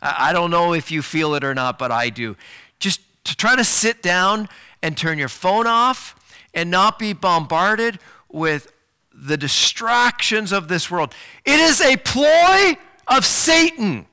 I 0.00 0.32
don't 0.32 0.50
know 0.50 0.72
if 0.72 0.90
you 0.90 1.02
feel 1.02 1.34
it 1.34 1.44
or 1.44 1.54
not, 1.54 1.78
but 1.78 1.90
I 1.90 2.10
do. 2.10 2.36
Just 2.78 3.00
to 3.24 3.36
try 3.36 3.56
to 3.56 3.64
sit 3.64 4.02
down 4.02 4.48
and 4.82 4.96
turn 4.96 5.18
your 5.18 5.28
phone 5.28 5.66
off 5.66 6.14
and 6.54 6.70
not 6.70 6.98
be 6.98 7.12
bombarded 7.12 7.98
with 8.28 8.72
the 9.12 9.36
distractions 9.36 10.52
of 10.52 10.68
this 10.68 10.90
world. 10.90 11.12
It 11.44 11.58
is 11.58 11.80
a 11.80 11.96
ploy 11.96 12.76
of 13.08 13.24
Satan 13.24 14.06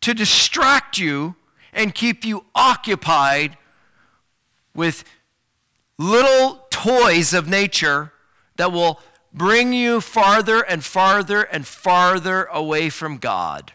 to 0.00 0.14
distract 0.14 0.98
you 0.98 1.36
and 1.72 1.94
keep 1.94 2.24
you 2.24 2.44
occupied 2.54 3.56
with 4.74 5.04
little 6.02 6.66
toys 6.70 7.32
of 7.32 7.48
nature 7.48 8.12
that 8.56 8.72
will 8.72 9.00
bring 9.32 9.72
you 9.72 10.00
farther 10.00 10.60
and 10.60 10.84
farther 10.84 11.42
and 11.42 11.66
farther 11.66 12.44
away 12.44 12.90
from 12.90 13.16
God. 13.16 13.72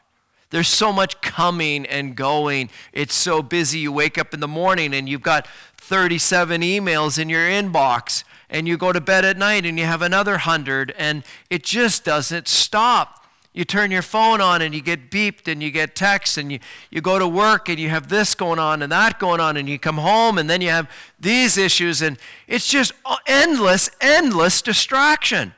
There's 0.49 0.67
so 0.67 0.93
much 0.93 1.19
coming 1.21 1.85
and 1.85 2.15
going. 2.15 2.69
It's 2.93 3.15
so 3.15 3.41
busy. 3.41 3.79
You 3.79 3.91
wake 3.91 4.17
up 4.17 4.33
in 4.33 4.39
the 4.39 4.47
morning 4.47 4.93
and 4.93 5.09
you've 5.09 5.21
got 5.21 5.47
37 5.77 6.61
emails 6.61 7.17
in 7.17 7.29
your 7.29 7.47
inbox, 7.47 8.23
and 8.49 8.67
you 8.67 8.77
go 8.77 8.91
to 8.91 8.99
bed 8.99 9.23
at 9.23 9.37
night 9.37 9.65
and 9.65 9.79
you 9.79 9.85
have 9.85 10.01
another 10.01 10.33
100, 10.33 10.93
and 10.97 11.23
it 11.49 11.63
just 11.63 12.03
doesn't 12.03 12.47
stop. 12.47 13.25
You 13.57 13.65
turn 13.65 13.89
your 13.89 14.03
phone 14.03 14.39
on 14.39 14.61
and 14.61 14.75
you 14.75 14.81
get 14.81 15.09
beeped 15.09 15.51
and 15.51 15.63
you 15.63 15.71
get 15.71 15.95
texts 15.95 16.37
and 16.37 16.51
you, 16.51 16.59
you 16.91 17.01
go 17.01 17.17
to 17.17 17.27
work 17.27 17.69
and 17.69 17.79
you 17.79 17.89
have 17.89 18.07
this 18.07 18.35
going 18.35 18.59
on 18.59 18.83
and 18.83 18.91
that 18.91 19.17
going 19.17 19.39
on 19.39 19.57
and 19.57 19.67
you 19.67 19.79
come 19.79 19.97
home 19.97 20.37
and 20.37 20.47
then 20.47 20.61
you 20.61 20.69
have 20.69 20.87
these 21.19 21.57
issues 21.57 22.03
and 22.03 22.19
it's 22.45 22.67
just 22.67 22.91
endless, 23.25 23.89
endless 23.99 24.61
distraction. 24.61 25.55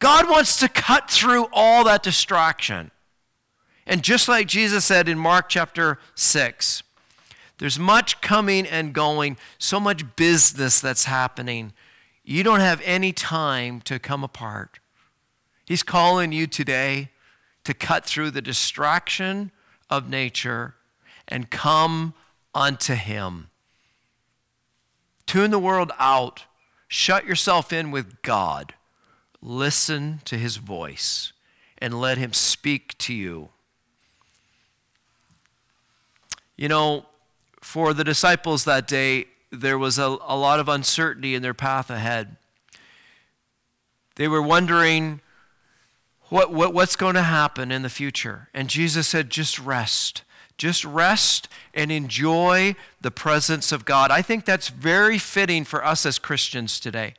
God 0.00 0.28
wants 0.28 0.58
to 0.60 0.68
cut 0.68 1.10
through 1.10 1.46
all 1.50 1.82
that 1.84 2.02
distraction. 2.02 2.90
And 3.86 4.02
just 4.02 4.28
like 4.28 4.46
Jesus 4.46 4.84
said 4.84 5.08
in 5.08 5.18
Mark 5.18 5.48
chapter 5.48 5.98
6, 6.14 6.82
there's 7.56 7.78
much 7.78 8.20
coming 8.20 8.66
and 8.66 8.92
going, 8.92 9.38
so 9.56 9.80
much 9.80 10.14
business 10.14 10.78
that's 10.78 11.06
happening. 11.06 11.72
You 12.22 12.42
don't 12.42 12.60
have 12.60 12.82
any 12.84 13.14
time 13.14 13.80
to 13.86 13.98
come 13.98 14.22
apart. 14.22 14.78
He's 15.64 15.82
calling 15.82 16.32
you 16.32 16.46
today 16.46 17.10
to 17.64 17.72
cut 17.72 18.04
through 18.04 18.30
the 18.30 18.42
distraction 18.42 19.50
of 19.88 20.08
nature 20.08 20.74
and 21.26 21.50
come 21.50 22.14
unto 22.54 22.94
Him. 22.94 23.48
Tune 25.26 25.50
the 25.50 25.58
world 25.58 25.90
out. 25.98 26.44
Shut 26.88 27.26
yourself 27.26 27.72
in 27.72 27.90
with 27.90 28.20
God. 28.22 28.74
Listen 29.40 30.20
to 30.26 30.36
His 30.36 30.56
voice 30.56 31.32
and 31.78 32.00
let 32.00 32.18
Him 32.18 32.32
speak 32.32 32.96
to 32.98 33.14
you. 33.14 33.48
You 36.56 36.68
know, 36.68 37.06
for 37.60 37.94
the 37.94 38.04
disciples 38.04 38.64
that 38.64 38.86
day, 38.86 39.26
there 39.50 39.78
was 39.78 39.98
a, 39.98 40.16
a 40.26 40.36
lot 40.36 40.60
of 40.60 40.68
uncertainty 40.68 41.34
in 41.34 41.42
their 41.42 41.54
path 41.54 41.90
ahead. 41.90 42.36
They 44.16 44.28
were 44.28 44.42
wondering 44.42 45.20
what, 46.28 46.52
what, 46.52 46.74
what's 46.74 46.96
going 46.96 47.14
to 47.14 47.22
happen 47.22 47.70
in 47.70 47.82
the 47.82 47.88
future. 47.88 48.48
And 48.54 48.68
Jesus 48.68 49.08
said, 49.08 49.30
just 49.30 49.58
rest. 49.58 50.22
Just 50.56 50.84
rest 50.84 51.48
and 51.74 51.90
enjoy 51.90 52.76
the 53.00 53.10
presence 53.10 53.72
of 53.72 53.84
God. 53.84 54.10
I 54.10 54.22
think 54.22 54.44
that's 54.44 54.68
very 54.68 55.18
fitting 55.18 55.64
for 55.64 55.84
us 55.84 56.06
as 56.06 56.18
Christians 56.18 56.78
today. 56.78 57.14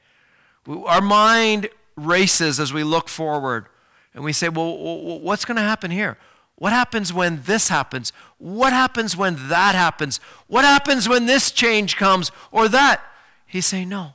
Our 0.67 1.01
mind 1.01 1.69
races 1.95 2.59
as 2.59 2.73
we 2.73 2.83
look 2.83 3.07
forward 3.09 3.67
and 4.13 4.23
we 4.23 4.33
say, 4.33 4.49
well, 4.49 4.77
what's 5.19 5.45
going 5.45 5.57
to 5.57 5.61
happen 5.61 5.91
here? 5.91 6.17
What 6.55 6.71
happens 6.71 7.11
when 7.11 7.41
this 7.43 7.67
happens? 7.67 8.13
What 8.37 8.71
happens 8.71 9.17
when 9.17 9.49
that 9.49 9.75
happens? 9.75 10.21
What 10.47 10.63
happens 10.63 11.07
when 11.09 11.25
this 11.25 11.51
change 11.51 11.97
comes 11.97 12.31
or 12.51 12.69
that? 12.69 13.01
He's 13.45 13.65
saying, 13.65 13.89
no, 13.89 14.13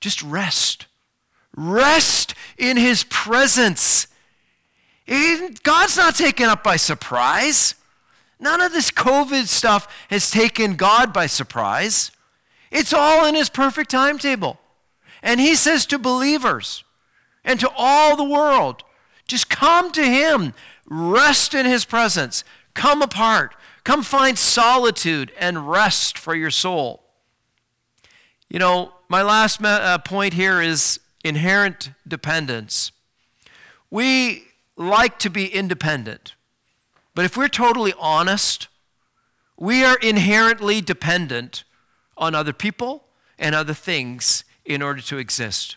just 0.00 0.22
rest. 0.22 0.86
Rest 1.60 2.34
in 2.56 2.76
his 2.76 3.02
presence. 3.04 4.06
God's 5.08 5.96
not 5.96 6.14
taken 6.14 6.46
up 6.46 6.62
by 6.62 6.76
surprise. 6.76 7.74
None 8.38 8.60
of 8.60 8.72
this 8.72 8.92
COVID 8.92 9.46
stuff 9.48 10.06
has 10.08 10.30
taken 10.30 10.76
God 10.76 11.12
by 11.12 11.26
surprise. 11.26 12.12
It's 12.70 12.92
all 12.92 13.26
in 13.26 13.34
his 13.34 13.48
perfect 13.48 13.90
timetable. 13.90 14.60
And 15.20 15.40
he 15.40 15.56
says 15.56 15.84
to 15.86 15.98
believers 15.98 16.84
and 17.44 17.58
to 17.58 17.70
all 17.76 18.14
the 18.14 18.22
world, 18.22 18.84
just 19.26 19.50
come 19.50 19.90
to 19.92 20.04
him, 20.04 20.54
rest 20.88 21.54
in 21.54 21.66
his 21.66 21.84
presence, 21.84 22.44
come 22.74 23.02
apart, 23.02 23.56
come 23.82 24.04
find 24.04 24.38
solitude 24.38 25.32
and 25.40 25.68
rest 25.68 26.16
for 26.16 26.36
your 26.36 26.52
soul. 26.52 27.02
You 28.48 28.60
know, 28.60 28.92
my 29.08 29.22
last 29.22 29.60
uh, 29.64 29.98
point 29.98 30.34
here 30.34 30.62
is 30.62 31.00
inherent 31.24 31.90
dependence. 32.06 32.92
We 33.90 34.44
like 34.76 35.18
to 35.20 35.30
be 35.30 35.46
independent, 35.46 36.34
but 37.14 37.24
if 37.24 37.36
we're 37.36 37.48
totally 37.48 37.94
honest, 37.98 38.68
we 39.56 39.84
are 39.84 39.96
inherently 39.96 40.80
dependent 40.80 41.64
on 42.16 42.34
other 42.34 42.52
people 42.52 43.04
and 43.38 43.54
other 43.54 43.74
things 43.74 44.44
in 44.64 44.82
order 44.82 45.00
to 45.00 45.18
exist. 45.18 45.76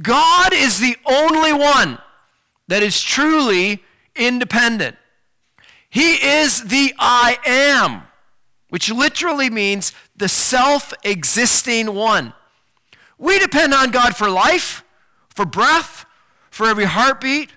God 0.00 0.52
is 0.52 0.80
the 0.80 0.96
only 1.04 1.52
one 1.52 1.98
that 2.68 2.82
is 2.82 3.00
truly 3.00 3.82
independent. 4.16 4.96
He 5.90 6.14
is 6.14 6.64
the 6.64 6.94
I 6.98 7.38
am, 7.44 8.04
which 8.70 8.90
literally 8.90 9.50
means 9.50 9.92
the 10.16 10.28
self 10.28 10.94
existing 11.04 11.94
one. 11.94 12.32
We 13.18 13.38
depend 13.38 13.74
on 13.74 13.90
God 13.90 14.16
for 14.16 14.28
life, 14.28 14.84
for 15.28 15.44
breath, 15.44 16.04
for 16.50 16.66
every 16.66 16.84
heartbeat, 16.84 17.50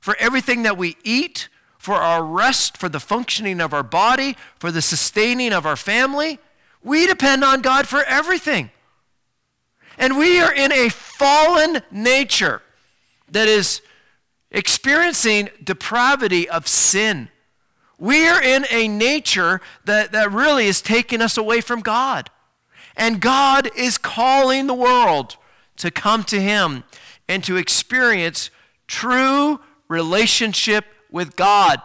for 0.00 0.16
everything 0.18 0.62
that 0.64 0.76
we 0.76 0.96
eat, 1.04 1.48
for 1.78 1.94
our 1.94 2.24
rest, 2.24 2.76
for 2.76 2.88
the 2.88 3.00
functioning 3.00 3.60
of 3.60 3.72
our 3.72 3.82
body, 3.82 4.36
for 4.58 4.70
the 4.70 4.82
sustaining 4.82 5.52
of 5.52 5.66
our 5.66 5.76
family. 5.76 6.38
We 6.82 7.06
depend 7.06 7.44
on 7.44 7.62
God 7.62 7.88
for 7.88 8.02
everything. 8.04 8.70
And 9.98 10.16
we 10.16 10.40
are 10.40 10.52
in 10.52 10.72
a 10.72 10.88
fallen 10.88 11.82
nature 11.90 12.62
that 13.30 13.48
is 13.48 13.82
experiencing 14.50 15.50
depravity 15.62 16.48
of 16.48 16.66
sin. 16.66 17.28
We 17.98 18.26
are 18.26 18.42
in 18.42 18.66
a 18.70 18.88
nature 18.88 19.60
that, 19.84 20.12
that 20.12 20.32
really 20.32 20.66
is 20.66 20.82
taking 20.82 21.22
us 21.22 21.36
away 21.36 21.60
from 21.60 21.80
God. 21.80 22.30
And 22.96 23.20
God 23.20 23.70
is 23.76 23.98
calling 23.98 24.66
the 24.66 24.74
world 24.74 25.36
to 25.76 25.90
come 25.90 26.24
to 26.24 26.40
Him 26.40 26.84
and 27.28 27.42
to 27.44 27.56
experience 27.56 28.50
true 28.86 29.60
relationship 29.88 30.84
with 31.10 31.36
God. 31.36 31.80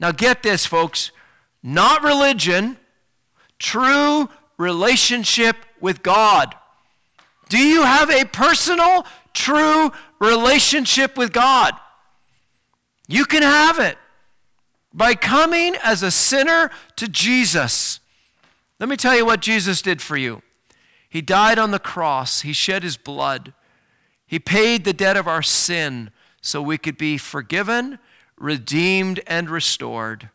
Now, 0.00 0.12
get 0.12 0.42
this, 0.42 0.66
folks 0.66 1.10
not 1.66 2.02
religion, 2.04 2.76
true 3.58 4.28
relationship 4.58 5.56
with 5.80 6.02
God. 6.02 6.54
Do 7.48 7.58
you 7.58 7.82
have 7.82 8.10
a 8.10 8.26
personal, 8.26 9.06
true 9.32 9.90
relationship 10.18 11.16
with 11.16 11.32
God? 11.32 11.72
You 13.08 13.24
can 13.24 13.42
have 13.42 13.78
it 13.78 13.96
by 14.92 15.14
coming 15.14 15.74
as 15.82 16.02
a 16.02 16.10
sinner 16.10 16.70
to 16.96 17.08
Jesus. 17.08 18.00
Let 18.80 18.88
me 18.88 18.96
tell 18.96 19.16
you 19.16 19.24
what 19.24 19.40
Jesus 19.40 19.82
did 19.82 20.02
for 20.02 20.16
you. 20.16 20.42
He 21.08 21.22
died 21.22 21.58
on 21.58 21.70
the 21.70 21.78
cross, 21.78 22.40
He 22.40 22.52
shed 22.52 22.82
His 22.82 22.96
blood, 22.96 23.52
He 24.26 24.38
paid 24.38 24.84
the 24.84 24.92
debt 24.92 25.16
of 25.16 25.28
our 25.28 25.42
sin 25.42 26.10
so 26.40 26.60
we 26.60 26.76
could 26.76 26.98
be 26.98 27.16
forgiven, 27.16 27.98
redeemed, 28.36 29.20
and 29.26 29.48
restored. 29.48 30.30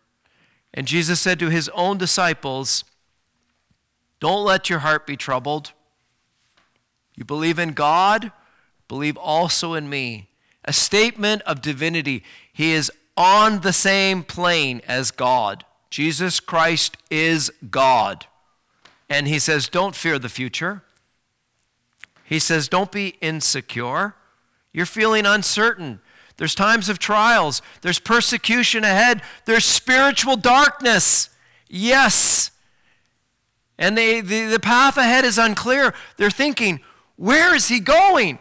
And 0.73 0.87
Jesus 0.87 1.19
said 1.19 1.39
to 1.39 1.49
His 1.49 1.69
own 1.69 1.97
disciples, 1.97 2.85
Don't 4.19 4.45
let 4.45 4.69
your 4.69 4.79
heart 4.79 5.05
be 5.05 5.17
troubled. 5.17 5.73
You 7.15 7.25
believe 7.25 7.59
in 7.59 7.73
God, 7.73 8.31
believe 8.87 9.17
also 9.17 9.73
in 9.73 9.89
me. 9.89 10.29
A 10.63 10.71
statement 10.71 11.41
of 11.41 11.61
divinity. 11.61 12.23
He 12.53 12.71
is 12.71 12.91
on 13.17 13.59
the 13.61 13.73
same 13.73 14.23
plane 14.23 14.81
as 14.87 15.11
God. 15.11 15.65
Jesus 15.89 16.39
Christ 16.39 16.97
is 17.09 17.51
God. 17.69 18.25
And 19.09 19.27
he 19.27 19.39
says, 19.39 19.67
Don't 19.67 19.95
fear 19.95 20.19
the 20.19 20.29
future. 20.29 20.83
He 22.23 22.39
says, 22.39 22.67
Don't 22.67 22.91
be 22.91 23.15
insecure. 23.21 24.15
You're 24.71 24.85
feeling 24.85 25.25
uncertain. 25.25 25.99
There's 26.37 26.55
times 26.55 26.87
of 26.87 26.99
trials, 26.99 27.61
there's 27.81 27.99
persecution 27.99 28.85
ahead, 28.85 29.21
there's 29.43 29.65
spiritual 29.65 30.37
darkness. 30.37 31.29
Yes. 31.67 32.51
And 33.77 33.97
they, 33.97 34.21
the, 34.21 34.45
the 34.45 34.59
path 34.59 34.97
ahead 34.97 35.25
is 35.25 35.37
unclear. 35.37 35.93
They're 36.17 36.29
thinking, 36.29 36.79
where 37.17 37.53
is 37.53 37.67
he 37.67 37.81
going? 37.81 38.39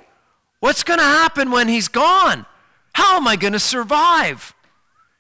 What's 0.61 0.85
going 0.85 1.01
to 1.01 1.05
happen 1.05 1.51
when 1.51 1.69
he's 1.69 1.89
gone? 1.89 2.47
How 2.93 3.17
am 3.17 3.27
I 3.27 3.35
going 3.37 3.53
to 3.53 3.61
survive? 3.61 4.55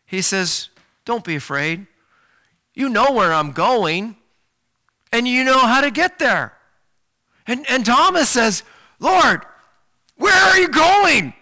He 0.07 0.22
says, 0.22 0.68
Don't 1.05 1.24
be 1.24 1.37
afraid. 1.37 1.87
You 2.79 2.89
know 2.89 3.11
where 3.11 3.35
I'm 3.35 3.51
going, 3.51 4.14
and 5.11 5.26
you 5.26 5.43
know 5.43 5.59
how 5.66 5.81
to 5.81 5.91
get 5.91 6.20
there. 6.20 6.53
And, 7.45 7.66
and 7.68 7.85
Thomas 7.85 8.29
says, 8.29 8.62
Lord, 9.01 9.45
where 10.14 10.33
are 10.33 10.57
you 10.57 10.68
going? 10.68 11.35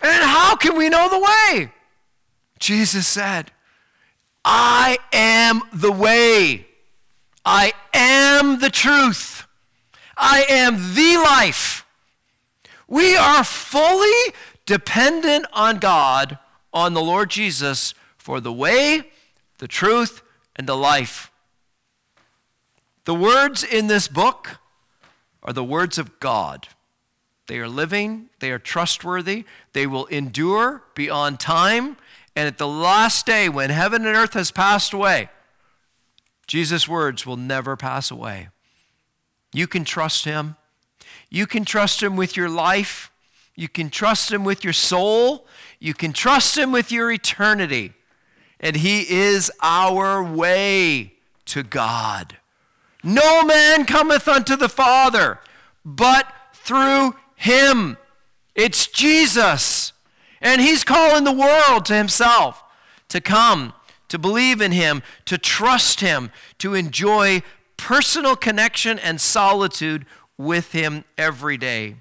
And 0.00 0.24
how 0.24 0.56
can 0.56 0.74
we 0.74 0.88
know 0.88 1.10
the 1.10 1.20
way? 1.20 1.72
Jesus 2.58 3.06
said, 3.06 3.52
I 4.46 4.96
am 5.12 5.60
the 5.74 5.92
way. 5.92 6.64
I 7.44 7.74
am 7.92 8.58
the 8.58 8.70
truth. 8.70 9.46
I 10.16 10.46
am 10.48 10.94
the 10.94 11.18
life. 11.18 11.84
We 12.88 13.14
are 13.14 13.44
fully 13.44 14.32
dependent 14.64 15.44
on 15.52 15.80
God, 15.80 16.38
on 16.72 16.94
the 16.94 17.02
Lord 17.02 17.28
Jesus, 17.28 17.92
for 18.16 18.40
the 18.40 18.54
way, 18.54 19.10
the 19.58 19.68
truth, 19.68 20.22
and 20.56 20.68
the 20.68 20.76
life. 20.76 21.30
The 23.04 23.14
words 23.14 23.64
in 23.64 23.88
this 23.88 24.08
book 24.08 24.58
are 25.42 25.52
the 25.52 25.64
words 25.64 25.98
of 25.98 26.20
God. 26.20 26.68
They 27.48 27.58
are 27.58 27.68
living, 27.68 28.28
they 28.38 28.52
are 28.52 28.58
trustworthy, 28.58 29.44
they 29.72 29.86
will 29.86 30.06
endure 30.06 30.84
beyond 30.94 31.40
time, 31.40 31.96
and 32.34 32.46
at 32.46 32.58
the 32.58 32.68
last 32.68 33.26
day, 33.26 33.48
when 33.48 33.70
heaven 33.70 34.06
and 34.06 34.16
earth 34.16 34.34
has 34.34 34.50
passed 34.50 34.92
away, 34.92 35.28
Jesus' 36.46 36.88
words 36.88 37.26
will 37.26 37.36
never 37.36 37.76
pass 37.76 38.10
away. 38.10 38.48
You 39.52 39.66
can 39.66 39.84
trust 39.84 40.24
him. 40.24 40.56
You 41.28 41.46
can 41.46 41.64
trust 41.64 42.02
him 42.02 42.16
with 42.16 42.36
your 42.36 42.48
life. 42.48 43.10
You 43.54 43.68
can 43.68 43.90
trust 43.90 44.30
him 44.32 44.44
with 44.44 44.64
your 44.64 44.72
soul. 44.72 45.46
You 45.78 45.92
can 45.92 46.12
trust 46.12 46.56
him 46.56 46.72
with 46.72 46.90
your 46.90 47.10
eternity. 47.12 47.92
And 48.62 48.76
he 48.76 49.10
is 49.10 49.50
our 49.60 50.22
way 50.22 51.14
to 51.46 51.62
God. 51.62 52.38
No 53.02 53.42
man 53.42 53.84
cometh 53.84 54.28
unto 54.28 54.56
the 54.56 54.68
Father 54.68 55.40
but 55.84 56.32
through 56.54 57.16
him. 57.34 57.96
It's 58.54 58.86
Jesus. 58.86 59.92
And 60.40 60.60
he's 60.60 60.84
calling 60.84 61.24
the 61.24 61.32
world 61.32 61.84
to 61.86 61.94
himself 61.94 62.62
to 63.08 63.20
come, 63.20 63.72
to 64.08 64.18
believe 64.18 64.60
in 64.60 64.72
him, 64.72 65.02
to 65.24 65.36
trust 65.36 66.00
him, 66.00 66.30
to 66.58 66.74
enjoy 66.74 67.42
personal 67.76 68.36
connection 68.36 68.96
and 69.00 69.20
solitude 69.20 70.06
with 70.38 70.72
Him 70.72 71.04
every 71.18 71.56
day. 71.56 71.96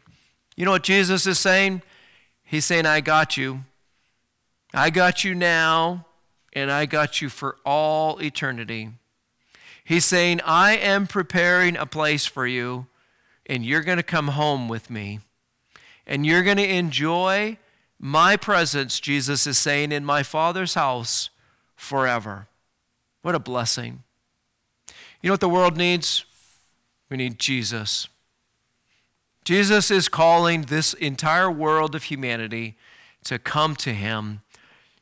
You 0.55 0.65
know 0.65 0.71
what 0.71 0.83
Jesus 0.83 1.25
is 1.25 1.39
saying? 1.39 1.81
He's 2.43 2.65
saying, 2.65 2.85
I 2.85 3.01
got 3.01 3.35
you. 3.35 3.61
I 4.73 4.89
got 4.89 5.23
you 5.23 5.33
now, 5.33 6.05
and 6.53 6.71
I 6.71 6.85
got 6.85 7.21
you 7.21 7.29
for 7.29 7.57
all 7.65 8.21
eternity. 8.21 8.89
He's 9.83 10.05
saying, 10.05 10.41
I 10.45 10.77
am 10.77 11.07
preparing 11.07 11.75
a 11.75 11.85
place 11.85 12.25
for 12.25 12.45
you, 12.45 12.87
and 13.45 13.65
you're 13.65 13.81
going 13.81 13.97
to 13.97 14.03
come 14.03 14.29
home 14.29 14.69
with 14.69 14.89
me. 14.89 15.19
And 16.05 16.25
you're 16.25 16.43
going 16.43 16.57
to 16.57 16.67
enjoy 16.67 17.57
my 17.99 18.35
presence, 18.35 18.99
Jesus 18.99 19.45
is 19.45 19.57
saying, 19.57 19.91
in 19.91 20.03
my 20.03 20.23
Father's 20.23 20.73
house 20.73 21.29
forever. 21.75 22.47
What 23.21 23.35
a 23.35 23.39
blessing. 23.39 24.03
You 25.21 25.27
know 25.27 25.33
what 25.33 25.39
the 25.39 25.49
world 25.49 25.77
needs? 25.77 26.25
We 27.09 27.17
need 27.17 27.37
Jesus. 27.37 28.07
Jesus 29.43 29.91
is 29.91 30.07
calling 30.07 30.63
this 30.63 30.93
entire 30.93 31.51
world 31.51 31.93
of 31.93 32.03
humanity 32.03 32.75
to 33.25 33.37
come 33.37 33.75
to 33.77 33.93
Him, 33.93 34.41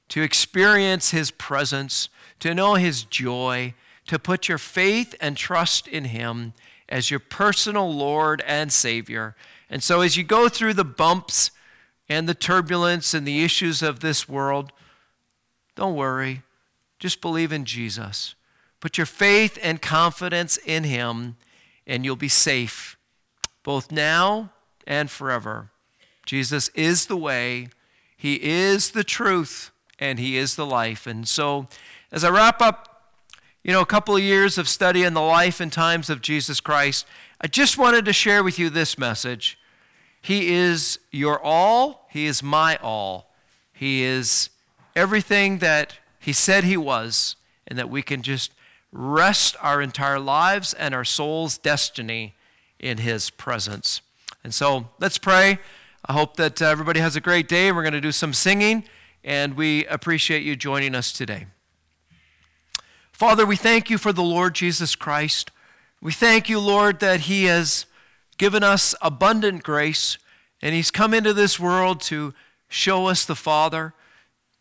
to 0.10 0.22
experience 0.22 1.12
His 1.12 1.32
presence, 1.32 2.10
to 2.40 2.54
know 2.54 2.76
His 2.76 3.04
joy, 3.04 3.74
to 4.08 4.20
put 4.20 4.48
your 4.48 4.58
faith 4.58 5.16
and 5.22 5.38
trust 5.38 5.88
in 5.88 6.06
Him 6.06 6.54
as 6.88 7.12
your 7.12 7.20
personal 7.20 7.94
Lord 7.94 8.44
and 8.46 8.74
Savior. 8.74 9.36
And 9.70 9.84
so, 9.84 10.02
as 10.02 10.18
you 10.18 10.24
go 10.24 10.50
through 10.50 10.74
the 10.74 10.84
bumps 10.84 11.52
and 12.10 12.28
the 12.28 12.34
turbulence 12.34 13.14
and 13.14 13.28
the 13.28 13.44
issues 13.44 13.84
of 13.84 14.00
this 14.00 14.28
world, 14.28 14.72
don't 15.76 15.96
worry. 15.96 16.42
Just 16.98 17.22
believe 17.22 17.54
in 17.54 17.64
Jesus. 17.64 18.36
Put 18.80 18.98
your 18.98 19.06
faith 19.06 19.58
and 19.62 19.82
confidence 19.82 20.58
in 20.58 20.84
Him, 20.86 21.38
and 21.86 22.04
you'll 22.04 22.16
be 22.16 22.30
safe, 22.30 22.98
both 23.64 23.92
now 23.92 24.52
and 24.88 25.10
forever. 25.10 25.70
Jesus 26.26 26.70
is 26.70 27.06
the 27.06 27.18
way, 27.18 27.70
He 28.18 28.36
is 28.42 28.92
the 28.92 29.04
truth, 29.04 29.72
and 30.00 30.20
He 30.20 30.38
is 30.38 30.56
the 30.56 30.66
life. 30.66 31.06
And 31.06 31.28
so, 31.28 31.68
as 32.12 32.24
I 32.24 32.30
wrap 32.30 32.62
up, 32.62 33.12
you 33.64 33.72
know, 33.72 33.82
a 33.82 33.86
couple 33.86 34.16
of 34.16 34.22
years 34.22 34.58
of 34.58 34.70
study 34.70 35.04
in 35.04 35.14
the 35.14 35.22
life 35.22 35.60
and 35.60 35.72
times 35.72 36.10
of 36.10 36.22
Jesus 36.22 36.60
Christ, 36.60 37.06
I 37.42 37.48
just 37.48 37.78
wanted 37.78 38.06
to 38.06 38.14
share 38.14 38.44
with 38.44 38.58
you 38.58 38.70
this 38.70 38.98
message. 38.98 39.58
He 40.22 40.54
is 40.54 41.00
your 41.12 41.40
all, 41.42 42.08
He 42.10 42.26
is 42.26 42.44
my 42.44 42.78
all. 42.78 43.34
He 43.74 44.04
is 44.04 44.50
everything 44.96 45.60
that 45.60 45.98
He 46.20 46.34
said 46.34 46.64
He 46.64 46.78
was, 46.78 47.36
and 47.68 47.78
that 47.78 47.90
we 47.90 48.02
can 48.02 48.22
just 48.22 48.52
rest 48.92 49.56
our 49.62 49.82
entire 49.82 50.20
lives 50.20 50.74
and 50.74 50.96
our 50.96 51.06
soul's 51.06 51.58
destiny 51.58 52.36
in 52.80 53.00
His 53.00 53.30
presence. 53.30 54.02
And 54.44 54.54
so 54.54 54.90
let's 55.00 55.18
pray. 55.18 55.60
I 56.06 56.14
hope 56.14 56.38
that 56.38 56.62
uh, 56.62 56.66
everybody 56.66 57.00
has 57.02 57.16
a 57.16 57.22
great 57.22 57.48
day. 57.48 57.72
We're 57.72 57.84
going 57.84 57.94
to 57.94 58.02
do 58.02 58.12
some 58.12 58.34
singing, 58.34 58.86
and 59.24 59.56
we 59.56 59.86
appreciate 59.86 60.44
you 60.44 60.56
joining 60.56 60.96
us 60.96 61.12
today. 61.12 61.48
Father, 63.12 63.46
we 63.46 63.56
thank 63.56 63.90
you 63.90 63.98
for 63.98 64.14
the 64.14 64.24
Lord 64.24 64.56
Jesus 64.56 64.96
Christ. 64.96 65.52
We 66.02 66.14
thank 66.14 66.48
you, 66.48 66.60
Lord, 66.60 67.02
that 67.02 67.22
He 67.22 67.46
has 67.46 67.86
given 68.38 68.64
us 68.64 68.96
abundant 69.02 69.64
grace, 69.64 70.18
and 70.62 70.74
He's 70.74 70.92
come 70.92 71.14
into 71.14 71.34
this 71.34 71.60
world 71.60 72.00
to 72.02 72.34
show 72.70 73.08
us 73.08 73.26
the 73.26 73.36
Father, 73.36 73.94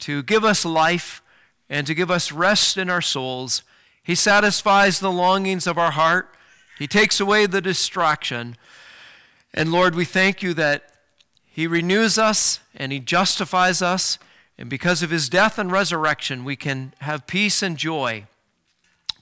to 0.00 0.22
give 0.22 0.44
us 0.44 0.64
life, 0.64 1.22
and 1.70 1.86
to 1.86 1.94
give 1.94 2.11
us 2.11 2.32
rest 2.32 2.76
in 2.76 2.90
our 2.90 3.00
souls. 3.00 3.62
He 4.02 4.14
satisfies 4.14 4.98
the 4.98 5.12
longings 5.12 5.66
of 5.66 5.78
our 5.78 5.92
heart, 5.92 6.34
He 6.78 6.86
takes 6.86 7.20
away 7.20 7.46
the 7.46 7.61
distraction. 7.61 8.56
And 9.54 9.70
Lord, 9.70 9.94
we 9.94 10.04
thank 10.04 10.42
you 10.42 10.52
that 10.54 10.92
He 11.46 11.66
renews 11.66 12.18
us 12.18 12.61
and 12.74 12.90
He 12.90 13.00
justifies 13.00 13.82
us. 13.82 14.18
And 14.59 14.68
because 14.68 15.02
of 15.02 15.11
His 15.11 15.28
death 15.28 15.59
and 15.59 15.70
resurrection, 15.70 16.44
we 16.44 16.56
can 16.56 16.92
have 17.00 17.26
peace 17.26 17.62
and 17.62 17.76
joy. 17.76 18.24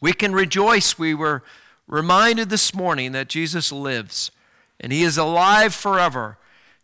We 0.00 0.12
can 0.12 0.32
rejoice. 0.32 0.98
We 0.98 1.14
were 1.14 1.42
reminded 1.86 2.48
this 2.48 2.74
morning 2.74 3.12
that 3.12 3.28
Jesus 3.28 3.70
lives 3.70 4.30
and 4.80 4.92
he 4.92 5.02
is 5.02 5.16
alive 5.16 5.74
forever. 5.74 6.38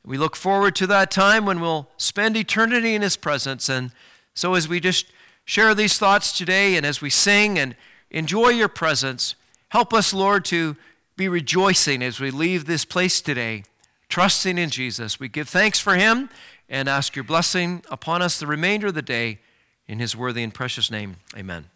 We 0.05 0.19
look 0.19 0.35
forward 0.35 0.75
to 0.77 0.87
that 0.89 1.11
time 1.11 1.45
when 1.45 1.61
we'll 1.61 1.89
spend 1.97 2.37
eternity 2.37 2.95
in 2.95 3.03
his 3.03 3.17
presence. 3.17 3.69
And 3.69 3.93
so, 4.35 4.55
as 4.55 4.69
we 4.69 4.81
just 4.81 5.07
share 5.45 5.75
these 5.75 5.99
thoughts 5.99 6.37
today 6.37 6.77
and 6.77 6.85
as 6.87 7.01
we 7.01 7.11
sing 7.11 7.59
and 7.59 7.77
enjoy 8.11 8.49
your 8.49 8.69
presence, 8.69 9.35
help 9.69 9.93
us, 9.93 10.13
Lord, 10.13 10.45
to 10.47 10.77
be 11.17 11.29
rejoicing 11.29 12.03
as 12.03 12.19
we 12.19 12.31
leave 12.31 12.65
this 12.65 12.85
place 12.85 13.21
today, 13.21 13.65
trusting 14.09 14.59
in 14.59 14.71
Jesus. 14.71 15.21
We 15.21 15.29
give 15.29 15.49
thanks 15.49 15.79
for 15.79 15.95
him 15.95 16.31
and 16.73 16.89
ask 16.89 17.15
your 17.15 17.23
blessing 17.23 17.85
upon 17.91 18.23
us 18.23 18.41
the 18.41 18.47
remainder 18.47 18.89
of 18.89 18.95
the 18.95 19.03
day. 19.03 19.39
In 19.87 19.99
his 19.99 20.17
worthy 20.17 20.43
and 20.43 20.55
precious 20.55 20.91
name, 20.91 21.17
amen. 21.37 21.67